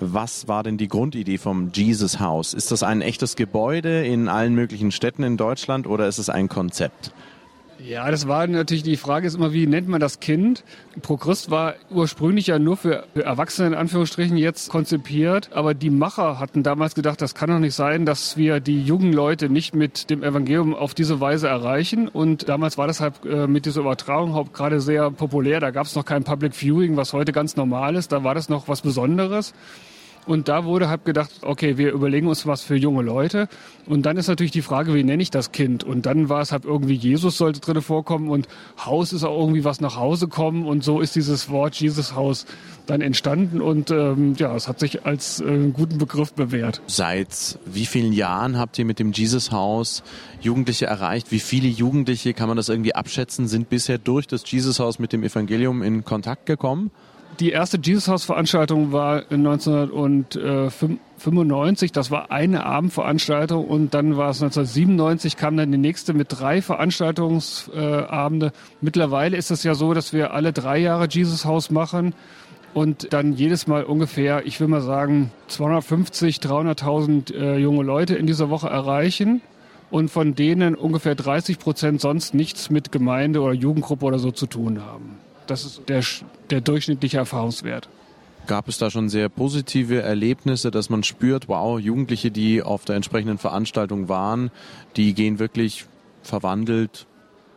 Was 0.00 0.46
war 0.46 0.62
denn 0.62 0.78
die 0.78 0.86
Grundidee 0.86 1.38
vom 1.38 1.72
Jesus 1.74 2.20
House? 2.20 2.54
Ist 2.54 2.70
das 2.70 2.84
ein 2.84 3.00
echtes 3.00 3.34
Gebäude 3.34 4.06
in 4.06 4.28
allen 4.28 4.54
möglichen 4.54 4.92
Städten 4.92 5.24
in 5.24 5.36
Deutschland 5.36 5.88
oder 5.88 6.06
ist 6.06 6.18
es 6.18 6.30
ein 6.30 6.48
Konzept? 6.48 7.12
Ja, 7.84 8.10
das 8.10 8.26
war 8.26 8.46
natürlich 8.46 8.82
die 8.82 8.96
Frage 8.96 9.26
ist 9.26 9.34
immer, 9.34 9.52
wie 9.52 9.66
nennt 9.66 9.88
man 9.88 10.00
das 10.00 10.18
Kind? 10.18 10.64
Prochrist 11.00 11.50
war 11.50 11.74
ursprünglich 11.90 12.48
ja 12.48 12.58
nur 12.58 12.76
für, 12.76 13.04
Erwachsene 13.14 13.68
in 13.68 13.74
Anführungsstrichen 13.74 14.36
jetzt 14.36 14.68
konzipiert, 14.68 15.50
aber 15.52 15.74
die 15.74 15.90
Macher 15.90 16.40
hatten 16.40 16.64
damals 16.64 16.96
gedacht, 16.96 17.22
das 17.22 17.36
kann 17.36 17.50
doch 17.50 17.60
nicht 17.60 17.74
sein, 17.74 18.04
dass 18.04 18.36
wir 18.36 18.58
die 18.58 18.82
jungen 18.82 19.12
Leute 19.12 19.48
nicht 19.48 19.74
mit 19.74 20.10
dem 20.10 20.24
Evangelium 20.24 20.74
auf 20.74 20.94
diese 20.94 21.20
Weise 21.20 21.46
erreichen. 21.46 22.08
Und 22.08 22.48
damals 22.48 22.78
war 22.78 22.88
das 22.88 23.00
halt 23.00 23.24
äh, 23.24 23.46
mit 23.46 23.64
dieser 23.64 23.82
Übertragung 23.82 24.34
auch 24.34 24.52
gerade 24.52 24.80
sehr 24.80 25.10
populär. 25.12 25.60
Da 25.60 25.70
gab 25.70 25.86
es 25.86 25.94
noch 25.94 26.04
kein 26.04 26.24
Public 26.24 26.54
Viewing, 26.54 26.96
was 26.96 27.12
heute 27.12 27.32
ganz 27.32 27.54
normal 27.54 27.94
ist. 27.94 28.10
Da 28.10 28.24
war 28.24 28.34
das 28.34 28.48
noch 28.48 28.66
was 28.66 28.82
Besonderes. 28.82 29.54
Und 30.28 30.48
da 30.48 30.66
wurde 30.66 30.90
halt 30.90 31.06
gedacht, 31.06 31.30
okay, 31.40 31.78
wir 31.78 31.90
überlegen 31.90 32.26
uns 32.26 32.46
was 32.46 32.60
für 32.60 32.76
junge 32.76 33.02
Leute. 33.02 33.48
Und 33.86 34.04
dann 34.04 34.18
ist 34.18 34.28
natürlich 34.28 34.52
die 34.52 34.60
Frage, 34.60 34.94
wie 34.94 35.02
nenne 35.02 35.22
ich 35.22 35.30
das 35.30 35.52
Kind? 35.52 35.84
Und 35.84 36.04
dann 36.04 36.28
war 36.28 36.42
es 36.42 36.52
halt 36.52 36.66
irgendwie, 36.66 36.92
Jesus 36.92 37.38
sollte 37.38 37.60
drin 37.60 37.80
vorkommen 37.80 38.28
und 38.28 38.46
Haus 38.84 39.14
ist 39.14 39.24
auch 39.24 39.40
irgendwie 39.40 39.64
was 39.64 39.80
nach 39.80 39.96
Hause 39.96 40.28
kommen. 40.28 40.66
Und 40.66 40.84
so 40.84 41.00
ist 41.00 41.16
dieses 41.16 41.48
Wort 41.48 41.76
Jesus 41.76 42.14
Haus 42.14 42.44
dann 42.84 43.00
entstanden. 43.00 43.62
Und 43.62 43.90
ähm, 43.90 44.34
ja, 44.36 44.54
es 44.54 44.68
hat 44.68 44.80
sich 44.80 45.06
als 45.06 45.40
äh, 45.40 45.70
guten 45.72 45.96
Begriff 45.96 46.34
bewährt. 46.34 46.82
Seit 46.86 47.58
wie 47.64 47.86
vielen 47.86 48.12
Jahren 48.12 48.58
habt 48.58 48.78
ihr 48.78 48.84
mit 48.84 48.98
dem 48.98 49.12
Jesus 49.12 49.50
Haus 49.50 50.02
Jugendliche 50.42 50.84
erreicht? 50.84 51.32
Wie 51.32 51.40
viele 51.40 51.68
Jugendliche, 51.68 52.34
kann 52.34 52.48
man 52.48 52.58
das 52.58 52.68
irgendwie 52.68 52.94
abschätzen, 52.94 53.48
sind 53.48 53.70
bisher 53.70 53.96
durch 53.96 54.26
das 54.26 54.42
Jesus 54.50 54.78
Haus 54.78 54.98
mit 54.98 55.14
dem 55.14 55.22
Evangelium 55.22 55.82
in 55.82 56.04
Kontakt 56.04 56.44
gekommen? 56.44 56.90
Die 57.40 57.50
erste 57.50 57.78
Jesus 57.80 58.08
House 58.08 58.24
Veranstaltung 58.24 58.90
war 58.90 59.22
1995. 59.30 61.92
Das 61.92 62.10
war 62.10 62.32
eine 62.32 62.66
Abendveranstaltung 62.66 63.64
und 63.64 63.94
dann 63.94 64.16
war 64.16 64.30
es 64.30 64.42
1997 64.42 65.36
kam 65.36 65.56
dann 65.56 65.70
die 65.70 65.78
nächste 65.78 66.14
mit 66.14 66.26
drei 66.30 66.60
Veranstaltungsabende. 66.62 68.50
Mittlerweile 68.80 69.36
ist 69.36 69.52
es 69.52 69.62
ja 69.62 69.76
so, 69.76 69.94
dass 69.94 70.12
wir 70.12 70.34
alle 70.34 70.52
drei 70.52 70.78
Jahre 70.78 71.06
Jesus 71.08 71.44
House 71.44 71.70
machen 71.70 72.12
und 72.74 73.12
dann 73.12 73.32
jedes 73.32 73.68
Mal 73.68 73.84
ungefähr, 73.84 74.44
ich 74.44 74.58
will 74.58 74.66
mal 74.66 74.80
sagen, 74.80 75.30
250, 75.46 76.38
300.000 76.38 77.32
äh, 77.34 77.56
junge 77.58 77.84
Leute 77.84 78.16
in 78.16 78.26
dieser 78.26 78.50
Woche 78.50 78.68
erreichen 78.68 79.42
und 79.92 80.10
von 80.10 80.34
denen 80.34 80.74
ungefähr 80.74 81.14
30 81.14 81.60
Prozent 81.60 82.00
sonst 82.00 82.34
nichts 82.34 82.68
mit 82.68 82.90
Gemeinde 82.90 83.42
oder 83.42 83.54
Jugendgruppe 83.54 84.06
oder 84.06 84.18
so 84.18 84.32
zu 84.32 84.46
tun 84.46 84.84
haben. 84.84 85.20
Das 85.48 85.64
ist 85.64 85.88
der, 85.88 86.04
der 86.50 86.60
durchschnittliche 86.60 87.16
Erfahrungswert. 87.16 87.88
Gab 88.46 88.68
es 88.68 88.78
da 88.78 88.90
schon 88.90 89.08
sehr 89.08 89.28
positive 89.28 90.00
Erlebnisse, 90.00 90.70
dass 90.70 90.88
man 90.90 91.02
spürt, 91.02 91.48
wow, 91.48 91.80
Jugendliche, 91.80 92.30
die 92.30 92.62
auf 92.62 92.84
der 92.84 92.96
entsprechenden 92.96 93.38
Veranstaltung 93.38 94.08
waren, 94.08 94.50
die 94.96 95.14
gehen 95.14 95.38
wirklich 95.38 95.86
verwandelt 96.22 97.06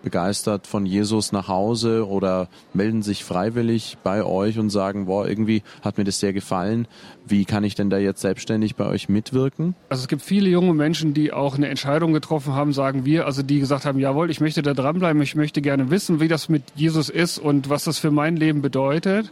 begeistert 0.03 0.67
von 0.67 0.85
Jesus 0.85 1.31
nach 1.31 1.47
Hause 1.47 2.07
oder 2.07 2.47
melden 2.73 3.01
sich 3.01 3.23
freiwillig 3.23 3.97
bei 4.03 4.23
euch 4.23 4.59
und 4.59 4.69
sagen, 4.69 5.05
boah, 5.05 5.27
irgendwie 5.27 5.63
hat 5.81 5.97
mir 5.97 6.03
das 6.03 6.19
sehr 6.19 6.33
gefallen. 6.33 6.87
Wie 7.25 7.45
kann 7.45 7.63
ich 7.63 7.75
denn 7.75 7.89
da 7.89 7.97
jetzt 7.97 8.21
selbstständig 8.21 8.75
bei 8.75 8.85
euch 8.85 9.09
mitwirken? 9.09 9.75
Also 9.89 10.01
es 10.01 10.07
gibt 10.07 10.21
viele 10.21 10.49
junge 10.49 10.73
Menschen, 10.73 11.13
die 11.13 11.31
auch 11.31 11.55
eine 11.55 11.69
Entscheidung 11.69 12.13
getroffen 12.13 12.53
haben, 12.53 12.73
sagen 12.73 13.05
wir, 13.05 13.25
also 13.25 13.43
die 13.43 13.59
gesagt 13.59 13.85
haben, 13.85 13.99
jawohl, 13.99 14.29
ich 14.31 14.41
möchte 14.41 14.61
da 14.61 14.73
dranbleiben, 14.73 15.21
ich 15.21 15.35
möchte 15.35 15.61
gerne 15.61 15.89
wissen, 15.91 16.19
wie 16.19 16.27
das 16.27 16.49
mit 16.49 16.63
Jesus 16.75 17.09
ist 17.09 17.37
und 17.37 17.69
was 17.69 17.83
das 17.83 17.99
für 17.99 18.11
mein 18.11 18.35
Leben 18.35 18.61
bedeutet 18.61 19.31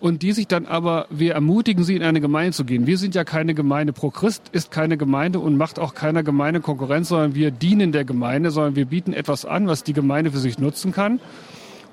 und 0.00 0.22
die 0.22 0.32
sich 0.32 0.48
dann 0.48 0.66
aber, 0.66 1.06
wir 1.10 1.34
ermutigen 1.34 1.84
sie, 1.84 1.94
in 1.94 2.02
eine 2.02 2.20
Gemeinde 2.20 2.52
zu 2.52 2.64
gehen. 2.64 2.86
Wir 2.86 2.96
sind 2.96 3.14
ja 3.14 3.24
keine 3.24 3.54
Gemeinde. 3.54 3.92
Pro 3.92 4.10
Christ 4.10 4.44
ist 4.52 4.70
keine 4.70 4.96
Gemeinde 4.96 5.38
und 5.38 5.56
macht 5.56 5.78
auch 5.78 5.94
keiner 5.94 6.22
Gemeinde 6.22 6.60
Konkurrenz, 6.60 7.08
sondern 7.08 7.34
wir 7.34 7.50
dienen 7.50 7.92
der 7.92 8.04
Gemeinde, 8.04 8.50
sondern 8.50 8.76
wir 8.76 8.86
bieten 8.86 9.12
etwas 9.12 9.44
an, 9.44 9.66
was 9.66 9.84
die 9.84 9.92
Gemeinde 9.92 10.32
für 10.32 10.38
sich 10.38 10.58
nutzen 10.58 10.92
kann. 10.92 11.20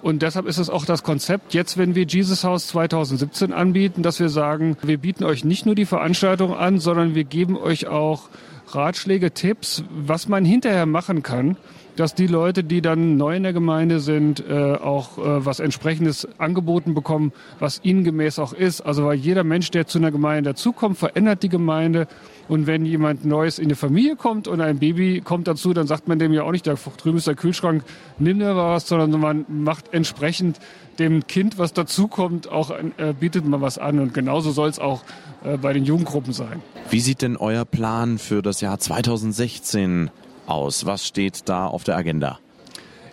Und 0.01 0.21
deshalb 0.21 0.45
ist 0.45 0.57
es 0.57 0.69
auch 0.69 0.85
das 0.85 1.03
Konzept, 1.03 1.53
jetzt, 1.53 1.77
wenn 1.77 1.95
wir 1.95 2.05
Jesus 2.05 2.43
House 2.43 2.67
2017 2.67 3.51
anbieten, 3.51 4.03
dass 4.03 4.19
wir 4.19 4.29
sagen, 4.29 4.77
wir 4.83 4.99
bieten 4.99 5.23
euch 5.23 5.43
nicht 5.43 5.65
nur 5.65 5.75
die 5.75 5.85
Veranstaltung 5.85 6.55
an, 6.55 6.79
sondern 6.79 7.15
wir 7.15 7.23
geben 7.23 7.57
euch 7.57 7.87
auch 7.87 8.29
Ratschläge, 8.69 9.31
Tipps, 9.31 9.83
was 9.89 10.27
man 10.27 10.45
hinterher 10.45 10.85
machen 10.85 11.23
kann, 11.23 11.57
dass 11.97 12.13
die 12.13 12.27
Leute, 12.27 12.63
die 12.63 12.81
dann 12.81 13.17
neu 13.17 13.35
in 13.35 13.43
der 13.43 13.53
Gemeinde 13.53 13.99
sind, 13.99 14.43
äh, 14.47 14.75
auch 14.75 15.17
äh, 15.17 15.45
was 15.45 15.59
entsprechendes 15.59 16.27
angeboten 16.37 16.93
bekommen, 16.93 17.33
was 17.59 17.81
ihnen 17.83 18.03
gemäß 18.03 18.39
auch 18.39 18.53
ist. 18.53 18.81
Also 18.81 19.05
weil 19.05 19.17
jeder 19.17 19.43
Mensch, 19.43 19.71
der 19.71 19.87
zu 19.87 19.97
einer 19.97 20.11
Gemeinde 20.11 20.51
dazukommt, 20.51 20.97
verändert 20.97 21.43
die 21.43 21.49
Gemeinde. 21.49 22.07
Und 22.47 22.67
wenn 22.67 22.85
jemand 22.85 23.25
Neues 23.25 23.59
in 23.59 23.67
die 23.67 23.75
Familie 23.75 24.15
kommt 24.15 24.47
und 24.47 24.61
ein 24.61 24.79
Baby 24.79 25.21
kommt 25.21 25.47
dazu, 25.47 25.73
dann 25.73 25.87
sagt 25.87 26.07
man 26.07 26.19
dem 26.19 26.31
ja 26.31 26.43
auch 26.43 26.51
nicht, 26.51 26.67
da 26.67 26.75
drüben 26.75 27.17
ist 27.17 27.27
der 27.27 27.35
Kühlschrank, 27.35 27.83
nimm 28.19 28.39
dir 28.39 28.55
was, 28.55 28.87
sondern 28.87 29.19
man 29.19 29.45
macht 29.49 29.93
entsprechend 29.93 30.59
dem 30.99 31.27
Kind, 31.27 31.57
was 31.57 31.73
dazukommt, 31.73 32.49
auch 32.49 32.71
äh, 32.71 33.13
bietet 33.19 33.45
man 33.45 33.59
was 33.61 33.77
an. 33.77 33.99
Und 33.99 34.13
genauso 34.13 34.51
soll 34.51 34.69
es 34.69 34.79
auch 34.79 35.03
äh, 35.43 35.57
bei 35.57 35.73
den 35.73 35.83
Jugendgruppen 35.83 36.31
sein. 36.31 36.61
Wie 36.89 36.99
sieht 36.99 37.21
denn 37.21 37.37
euer 37.37 37.65
Plan 37.65 38.17
für 38.17 38.41
das 38.41 38.61
Jahr 38.61 38.79
2016 38.79 40.09
aus? 40.47 40.85
Was 40.85 41.05
steht 41.05 41.47
da 41.49 41.67
auf 41.67 41.83
der 41.83 41.95
Agenda? 41.95 42.39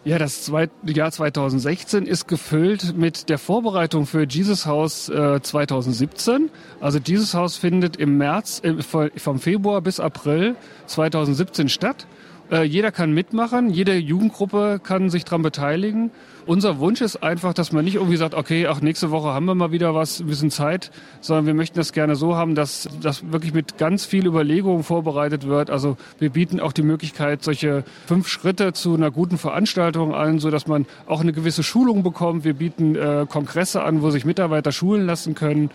Ja, 0.04 0.18
das 0.18 0.52
Jahr 0.84 1.10
2016 1.10 2.04
ist 2.04 2.28
gefüllt 2.28 2.94
mit 2.94 3.30
der 3.30 3.38
Vorbereitung 3.38 4.04
für 4.04 4.26
Jesus 4.26 4.66
House 4.66 5.08
äh, 5.08 5.40
2017. 5.40 6.50
Also 6.78 6.98
Jesus 6.98 7.32
House 7.32 7.56
findet 7.56 7.96
im 7.96 8.18
März, 8.18 8.60
äh, 8.62 8.74
vom 9.16 9.38
Februar 9.38 9.80
bis 9.80 10.00
April 10.00 10.56
2017 10.88 11.70
statt. 11.70 12.06
Äh, 12.50 12.64
jeder 12.64 12.92
kann 12.92 13.12
mitmachen, 13.12 13.70
jede 13.70 13.94
Jugendgruppe 13.94 14.80
kann 14.82 15.08
sich 15.08 15.24
daran 15.24 15.42
beteiligen. 15.42 16.10
Unser 16.46 16.78
Wunsch 16.78 17.00
ist 17.00 17.22
einfach, 17.22 17.54
dass 17.54 17.72
man 17.72 17.86
nicht 17.86 17.94
irgendwie 17.94 18.18
sagt, 18.18 18.34
okay, 18.34 18.66
ach, 18.66 18.82
nächste 18.82 19.10
Woche 19.10 19.28
haben 19.28 19.46
wir 19.46 19.54
mal 19.54 19.72
wieder 19.72 19.94
was, 19.94 20.20
ein 20.20 20.26
bisschen 20.26 20.50
Zeit, 20.50 20.90
sondern 21.22 21.46
wir 21.46 21.54
möchten 21.54 21.78
das 21.78 21.92
gerne 21.94 22.16
so 22.16 22.36
haben, 22.36 22.54
dass 22.54 22.86
das 23.00 23.32
wirklich 23.32 23.54
mit 23.54 23.78
ganz 23.78 24.04
viel 24.04 24.26
Überlegung 24.26 24.82
vorbereitet 24.82 25.46
wird. 25.46 25.70
Also 25.70 25.96
wir 26.18 26.28
bieten 26.28 26.60
auch 26.60 26.72
die 26.72 26.82
Möglichkeit, 26.82 27.42
solche 27.42 27.82
fünf 28.06 28.28
Schritte 28.28 28.74
zu 28.74 28.94
einer 28.94 29.10
guten 29.10 29.38
Veranstaltung 29.38 30.14
an, 30.14 30.38
so 30.38 30.50
dass 30.50 30.66
man 30.66 30.84
auch 31.06 31.22
eine 31.22 31.32
gewisse 31.32 31.62
Schulung 31.62 32.02
bekommt. 32.02 32.44
Wir 32.44 32.54
bieten 32.54 32.94
äh, 32.94 33.24
Kongresse 33.26 33.82
an, 33.82 34.02
wo 34.02 34.10
sich 34.10 34.26
Mitarbeiter 34.26 34.70
schulen 34.70 35.06
lassen 35.06 35.34
können. 35.34 35.70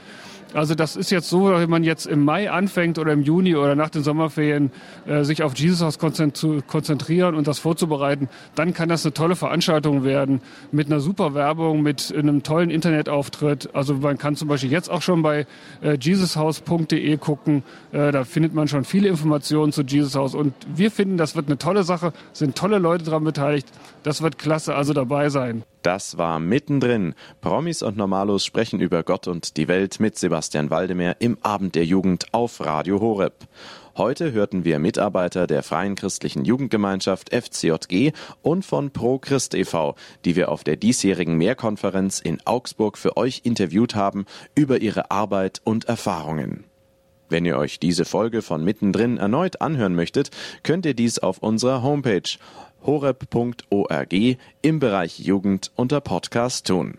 Also 0.53 0.73
das 0.73 0.95
ist 0.95 1.11
jetzt 1.11 1.29
so, 1.29 1.51
wenn 1.51 1.69
man 1.69 1.83
jetzt 1.83 2.07
im 2.07 2.25
Mai 2.25 2.49
anfängt 2.49 2.97
oder 2.97 3.13
im 3.13 3.21
Juni 3.21 3.55
oder 3.55 3.75
nach 3.75 3.89
den 3.89 4.03
Sommerferien 4.03 4.71
äh, 5.05 5.23
sich 5.23 5.43
auf 5.43 5.55
Jesus 5.55 5.81
House 5.81 5.99
konzentrieren 5.99 7.35
und 7.35 7.47
das 7.47 7.59
vorzubereiten, 7.59 8.29
dann 8.55 8.73
kann 8.73 8.89
das 8.89 9.05
eine 9.05 9.13
tolle 9.13 9.35
Veranstaltung 9.35 10.03
werden 10.03 10.41
mit 10.71 10.87
einer 10.87 10.99
super 10.99 11.35
Werbung, 11.35 11.83
mit 11.83 12.13
einem 12.15 12.41
tollen 12.41 12.71
Internetauftritt. 12.71 13.75
Also 13.75 13.95
man 13.95 14.17
kann 14.17 14.35
zum 14.35 14.47
Beispiel 14.47 14.71
jetzt 14.71 14.89
auch 14.89 15.03
schon 15.03 15.21
bei 15.21 15.45
äh, 15.81 15.97
jesushaus.de 15.99 17.17
gucken. 17.17 17.63
Äh, 17.91 18.11
da 18.11 18.23
findet 18.23 18.53
man 18.53 18.67
schon 18.67 18.85
viele 18.85 19.07
Informationen 19.07 19.71
zu 19.71 19.83
Jesus 19.83 20.15
House 20.15 20.33
und 20.33 20.53
wir 20.73 20.89
finden, 20.89 21.17
das 21.17 21.35
wird 21.35 21.47
eine 21.47 21.57
tolle 21.59 21.83
Sache, 21.83 22.11
sind 22.33 22.55
tolle 22.55 22.79
Leute 22.79 23.05
daran 23.05 23.23
beteiligt. 23.23 23.67
Das 24.03 24.21
wird 24.21 24.37
klasse, 24.37 24.75
also 24.75 24.93
dabei 24.93 25.29
sein. 25.29 25.63
Das 25.81 26.17
war 26.17 26.39
mittendrin. 26.39 27.15
Promis 27.41 27.81
und 27.81 27.97
Normalos 27.97 28.45
sprechen 28.45 28.79
über 28.79 29.03
Gott 29.03 29.27
und 29.27 29.57
die 29.57 29.67
Welt 29.67 29.99
mit 29.99 30.17
Sebastian 30.17 30.69
Waldemar 30.69 31.17
im 31.19 31.37
Abend 31.41 31.75
der 31.75 31.85
Jugend 31.85 32.33
auf 32.33 32.61
Radio 32.61 33.01
Horeb. 33.01 33.33
Heute 33.97 34.31
hörten 34.31 34.63
wir 34.63 34.79
Mitarbeiter 34.79 35.45
der 35.45 35.61
Freien 35.61 35.95
Christlichen 35.95 36.45
Jugendgemeinschaft 36.45 37.33
FCJG 37.33 38.13
und 38.41 38.65
von 38.65 38.91
Pro 38.91 39.19
Christ 39.19 39.53
e.V., 39.53 39.95
die 40.23 40.37
wir 40.37 40.49
auf 40.49 40.63
der 40.63 40.77
diesjährigen 40.77 41.35
Mehrkonferenz 41.35 42.21
in 42.21 42.39
Augsburg 42.45 42.97
für 42.97 43.17
euch 43.17 43.41
interviewt 43.43 43.95
haben 43.95 44.25
über 44.55 44.79
ihre 44.79 45.11
Arbeit 45.11 45.59
und 45.65 45.85
Erfahrungen. 45.85 46.63
Wenn 47.29 47.45
ihr 47.45 47.57
euch 47.57 47.79
diese 47.79 48.05
Folge 48.05 48.41
von 48.41 48.63
Mittendrin 48.63 49.17
erneut 49.17 49.61
anhören 49.61 49.95
möchtet, 49.95 50.31
könnt 50.63 50.85
ihr 50.85 50.95
dies 50.95 51.19
auf 51.19 51.39
unserer 51.39 51.83
Homepage 51.83 52.23
horeb.org 52.85 54.37
im 54.61 54.79
Bereich 54.79 55.19
Jugend 55.19 55.71
unter 55.75 56.01
Podcast 56.01 56.67
tun. 56.67 56.97